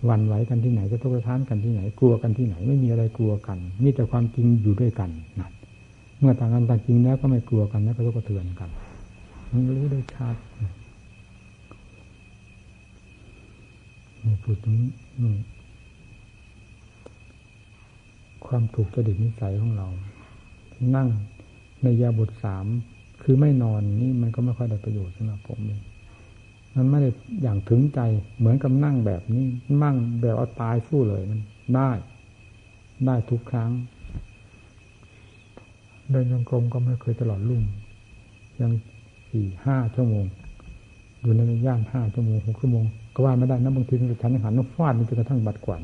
[0.08, 5.52] วันไหวกันที่ไหนจะทุกข์ท้านกันที่ไหน กลัวกันที่ไหน ไม่มีอะไรกลัวกันมีแต่ความจริงอยู่ด้วยกันนั่น
[6.18, 8.70] เมื่อต่างกันต่างจริงแล้วก็ไม่กลัวกันแล้วก็ทุกข์เทือนกัน
[9.52, 10.36] มันรู้ได้ชัด
[14.24, 14.76] นี่พูดถึง
[18.46, 19.88] ความถูกจริตนิสัยของเรา
[20.96, 21.08] นั่ง
[21.82, 22.66] ในยาบทสาม
[23.22, 25.80] คือไม่นอนนี่มันก็ไม่ค่อยได้ประโยชน์สำหรับผมเอง
[26.76, 27.10] มันไม่ได้
[27.42, 28.00] อย่างถึงใจ
[28.38, 29.46] เหมือนกับนั่งแบบนี้
[29.82, 31.40] นั่งแบบเอาตายสู้เลยมัน
[31.74, 31.90] ได้
[33.06, 33.70] ได้ทุกครั้ง
[36.10, 37.62] เดินยังกรมก็ไม่เคยตลอดรุ่ง
[38.60, 38.72] ยัง
[39.30, 40.24] สี่ห้าชั่วโมง
[41.22, 45.80] อยู่ในย่านห้าชั่วโมงหกชั่วโมงก็ว่าไม่ได้นะบางทีฉันหันน้ำฟาดมันจนกระทั่งบัดกวน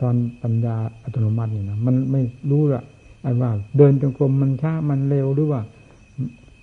[0.00, 2.82] ตอนปัญญาอัตโนมัตินี่นะมันไม่รู้ละ
[3.22, 5.60] ไอ้ว่า เดินจงกรมมันช้ามันเร็วหรือว่า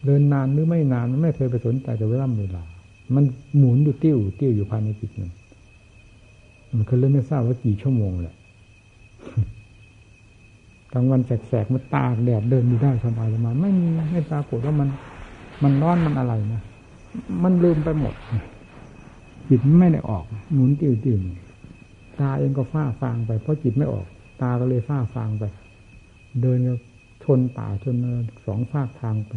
[0.06, 2.64] เดินนานหรือไม่นานมันไม่เคยไปสนใจแต่เวลาเวลา
[3.16, 3.24] มัน
[3.58, 5.32] หมุนอยู่ติ้วติ้วอยู่ภายในจิตนึง
[6.76, 8.36] มันเคยเลยไม่ทราบว่ากี่ชั่วโมงแหละ
[10.94, 14.90] กลางวันแสกๆมันตากแดดเดินอยู่ได้สบายมาไม่มีไม่ปรากฏว่ามัน
[15.64, 16.62] มันร้อนมันอะไรนะ
[17.44, 18.14] มันลืมไปหมด
[19.50, 20.24] จิตไม่ได้ออก
[20.54, 21.18] หมุนติ้วติ้ว
[22.20, 24.06] ตาเองก็ฟ้าฟางไป เพราะจิตไม่ออก
[24.42, 25.44] ตาก็เลยฟ้าฟางไป
[26.42, 26.76] เดินก็
[27.24, 27.96] ชนป่าชน
[28.46, 29.32] สองฝากทางไป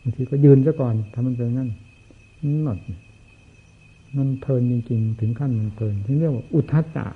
[0.00, 1.70] บางทีก็ยืนซะก่อนทำมันเป็นงั้น
[2.66, 2.78] นั่น
[4.16, 7.06] มันเพลินจริงๆ ถึงขั้นมันเพลินที่เรียกว่าอุทัจจะ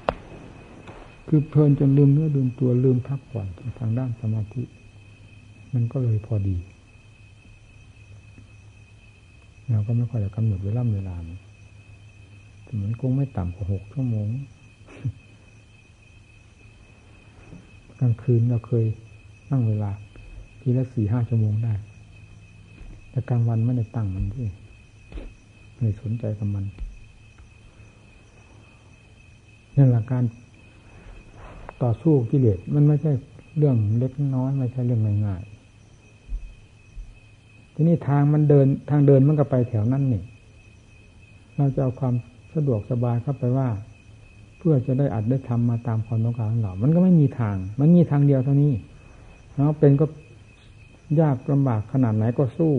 [1.28, 3.46] คือเพลินจนลืมเนื้อลืมตัวลืมพักผ่อน
[3.78, 4.62] ทางด้านสมาธิ
[5.74, 6.56] มันก็เลยพอดี
[9.70, 14.28] เราก็ไม่ค่อยจะกำหนดเวลาเวลาเหมือนคงไม่ต่ำกว่าหกชั่วโมง
[18.00, 18.84] กลางคืนเราเคย
[19.50, 19.90] นั่งเวลา
[20.60, 21.74] ทีละสี่ห้าชั่วโมงได้
[23.14, 24.46] แต่กลางวันไม่ได้ตั้งมันที่
[25.78, 26.64] ไม่สนใจกับมัน
[29.76, 30.24] นั่นแหละการ
[31.82, 33.12] ต่อสู้กิเลสมันไม่ใช่
[33.58, 40.22] เรื่องเล็กน้อยไม่ใช่เรื่องง่ายๆทีนี้ทางมันเดินทางเดินมันก็ไปแถวนั้นนี่
[41.56, 42.14] เราจะเอาความ
[42.54, 43.68] สะดวกสบายเข้าไปว่า
[44.58, 48.72] เพื่อจะได้อัดได้ทำมาตามความต้องการของเรา มันก็ไม่มีทาง มันมีทางเดียวเท่านี้
[49.54, 50.06] แล้วเป็นก็
[51.20, 52.74] ยากลำบากขนาดไหนก็สู้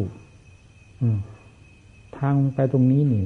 [2.18, 3.22] ทางไปตรงนี้นี่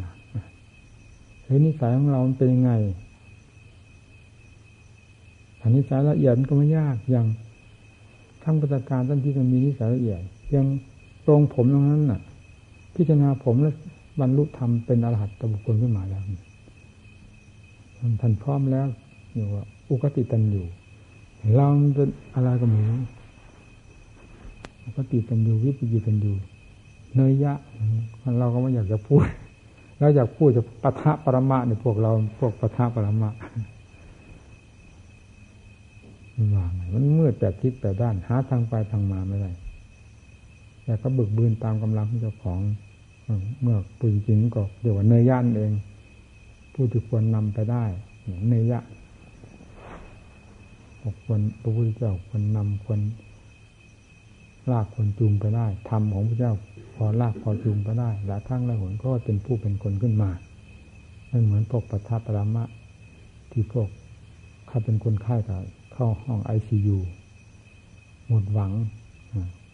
[1.43, 2.72] เฮ้ยนิสัยของเราเป็นยังไง
[5.61, 7.28] อันนิสัยละเอียดก็ไม่ยากอย่าง
[8.43, 10.22] ทั้งประการท่านที่จะมีนิสัยละเอียด
[10.55, 10.65] ยัง
[11.28, 12.22] ตรงผมตรงนั้นน่ะ
[12.95, 13.76] พิจารณาผมแล้ว
[14.20, 16.22] บรรลุธรรมเป็นอรหัตตบุคคลขึ้นมาแล้ว
[18.22, 18.88] ท่านพร้อมแล้ว
[19.34, 20.65] อยู่ว่าอุกติตันอยู่
[21.55, 22.99] เราเป็นอะไรก็ไม่รู้
[24.84, 26.36] อุกติตันอยู่วิปิจิตันอยู่
[27.16, 27.53] เนยยะ
[28.39, 29.26] เราก็ไม่อยากจะพูด
[29.99, 33.30] เราอยากพูดจะปะทะปรมาเนี่ยพวกเราพวกปะทะปรมา
[36.55, 39.51] ว่างมันมืดแปดทิศแปดด้าน หาทางไปทางมาไม่ได้
[40.84, 42.60] แต่ก็บึกบืนตามกำลังของเจ้าของ
[43.62, 45.72] เมื่อปุยจริงก็เดี๋ยวว่าเนยย่านเอง
[46.74, 47.84] ผู้ที่ควรนำไปได้
[48.49, 48.80] เนยยะ
[51.24, 52.99] ควรพระพุทธเจ้าควรนำควร
[54.72, 56.53] ลากควรจูงไปได้ธรรมของพระเจ้า
[56.95, 60.30] พอลากพอจูงไปได้หลายครั้งหลายหนก็เป็นผู้เป็นคนขึ้นมา
[61.30, 62.63] ไม่เหมือนพวกปัทภปรมะ
[63.51, 63.88] ที่พวก
[64.70, 65.61] ข้าเป็นคนไข้กับ
[65.93, 66.97] เข้าห้องไอซียู
[68.28, 68.72] หมดหวัง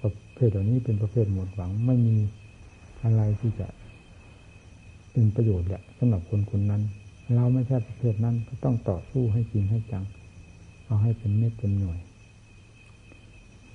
[0.02, 2.16] ประเภทเหล่านี้เป็นประเภทหมดหวังไม่มี
[3.04, 3.68] อะไรที่จะ
[5.12, 6.82] เป็นประโยชน์แหละสำหรับคนคนนั้น
[7.36, 10.04] เราไม่ใช่ประเภทนั้นก็ต้องต่อสู้ให้จริงให้จัง
[10.86, 12.00] เอาให้เป็นเม็ดเป็นหน่วย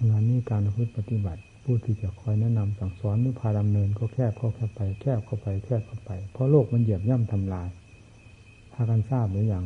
[0.09, 7.69] งานนี้การพูดปฏิบัติผู้ที่จะคอยแนะนำสั่งสอนหรือพาดำเนินก็แคบเข้าไปแคบเข้าไปแคบเข้าไป เพราะโลกมันเหยียบย่ำทำลาย
[8.73, 9.65] พากันทราบหรือยัง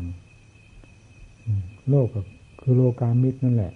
[1.90, 2.20] โลกก็
[2.60, 3.72] คือโลกามิตรนั่นแหละ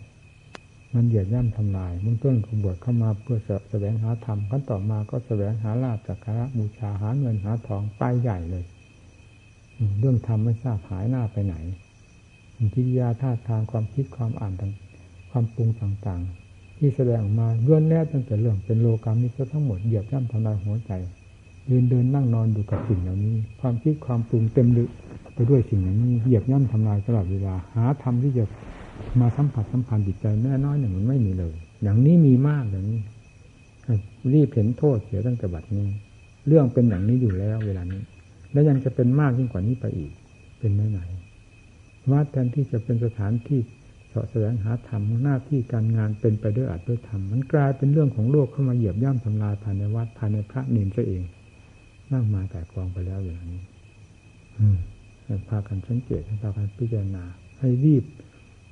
[0.94, 3.38] มันเหยียดย่ำทำลายมึงต้นขบวชเข้ามาเพื่อ
[3.70, 8.64] แสวงหาธรรมขั้นต่อมาก็แสวงหาลาภจากการบูชาหาเงินหาทองไปใหญ่เลย
[9.98, 11.54] เรื่องธรรมไม่ทราบหายหน้าไปไหน
[12.74, 14.72] ทิฏยาท่าทางความคิดความอ่านต่าง
[15.30, 16.47] ความปรุงต่างๆ
[16.78, 20.92] ที่แสดงออกมาลื่อนแน่ตั้งแต่เรื่องเป็นโลกามิตรทั้งหมดเหยียบย่ำทำลายหัวใจ
[21.70, 24.90] ยืนเดินนั่งนอนอยู่กับสิ่งเหล่านี้ ความคิดความปรุงเต็มลึก
[25.34, 28.44] ไปด้วยสิ่งเหล่านี้เหยียบย่ำทำลายตลอดเวลาหาธรรมที่จะ
[29.20, 33.00] มาสัมผัสสัมพันธ์จิตใจแม่น้อยหนึ่งมันไม่มีเลย อย่างนี้มีมากอย่างนี้
[34.32, 35.86] รีบเห็นโทษเสียตั้งแต่บัดนี้
[36.46, 38.02] เรื่องเป็นอย่างนี้อยู่แล้วเวลานี้
[38.52, 40.12] และยังจะเป็นมากยิ่งกว่านี้ไปอีก
[40.58, 41.00] เป็นไม่ไหน
[42.10, 51.22] วัดแทนที่จะเป็นสถานที่าะแสวงหาธรรมหน้าที่การงานเป็นไปด้วยอัดด้วยธรรมมันกลายเป็นเรื่องของโลกเข้ามาเหยียบย่ำทำลายภายในวัดภายในพระเนรซะเอง
[52.12, 53.62] มากมายแต่กองไปแล้วอย่างนี้
[55.24, 57.24] ให้พากันสังเกตให้พากันพิจารณา
[57.60, 58.04] ให้รีบ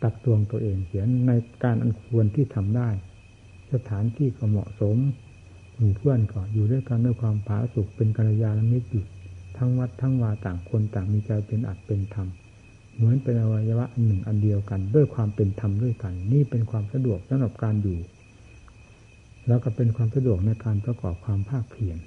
[0.03, 1.33] ตักตวงตัวเองเสียใน
[1.65, 2.89] การอันควรที่ทำได้
[3.73, 4.97] สถานที่ก็เหมาะสม
[5.77, 9.05] หมู่เพื่อนก็อยู่ด้วยกันด้วยความผาสุกเป็นกัลยาณมิตรอยู่
[9.57, 12.29] ทั้งวัดทั้งวาต่างคนต่างมีใจเป็นอัดเป็นธรรม
[12.97, 17.99] เหมือนเป็นอวัยวะอันหนึ่งอันเดียวกัน ด้วยความเป็นธรรมด้วยกัน นี่เป็นความสะดวกสำหรับการอยู่
[19.49, 21.99] แล้วก็เป็นความสะดวกในการประกอบความภาคเพียร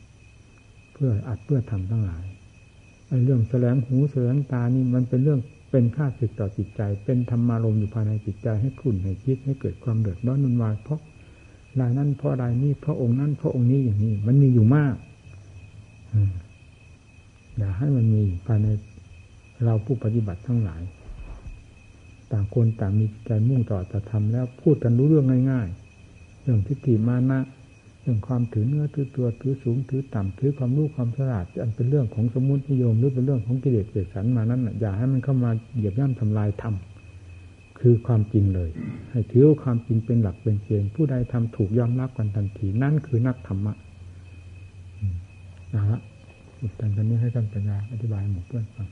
[0.93, 2.25] เพื่ออัดเพื่อทำทั้งหลาย
[3.25, 5.39] เรื่องแสลงหูแสลงตานี่มันเป็นเรื่อง
[5.71, 10.99] เป็นค่าศึกต่อจิตใจ เป็นธรรมารมอยู่ภายในจิตใจให้ขุ่นให้คิดให้เกิดความเดือดร้อนนุ่นวายเพราะ
[11.79, 14.95] รายนั้นเพราะรายนี้เพราะองค์นั้นเพราะองค์นี้อย่างนี้ มันมีอยู่มาก
[17.57, 18.67] อย่าให้มันมีภายใน
[19.63, 20.81] เราผู้ปฏิบัติทั้งหลาย
[22.31, 25.67] ต่างคนต่างมีใจมุ่งต่อจะทำแล้วพูดกันรู้เรื่องง่าย
[26.05, 27.39] ๆ เรื่องทิฏฐิมานะ
[28.01, 36.75] เรื่องความถือเนื้อถือตัวถือสูงถือต่ำถือความรู้ความฉลาดอันเป็นเรื่องของสมุตินิยมหรือเป็นเรื่องของกิเลสเกิดสันมานั้นอย่าให้มันเข้ามาเหยียบย่ำทำลายธรรม
[37.79, 38.69] คือความจริงเลย
[39.11, 43.73] ให้ถือความจริงเป็นหลักเป็นเกณฑ์ผู้ใดทำถูกยอมรับกันทันทีนั่นคือนักธรรมะ
[45.75, 45.99] นะฮะ
[46.59, 48.87] อีกตอนนี้ให้กันปัญญาอธิบายหมู่เพื่อนฟัง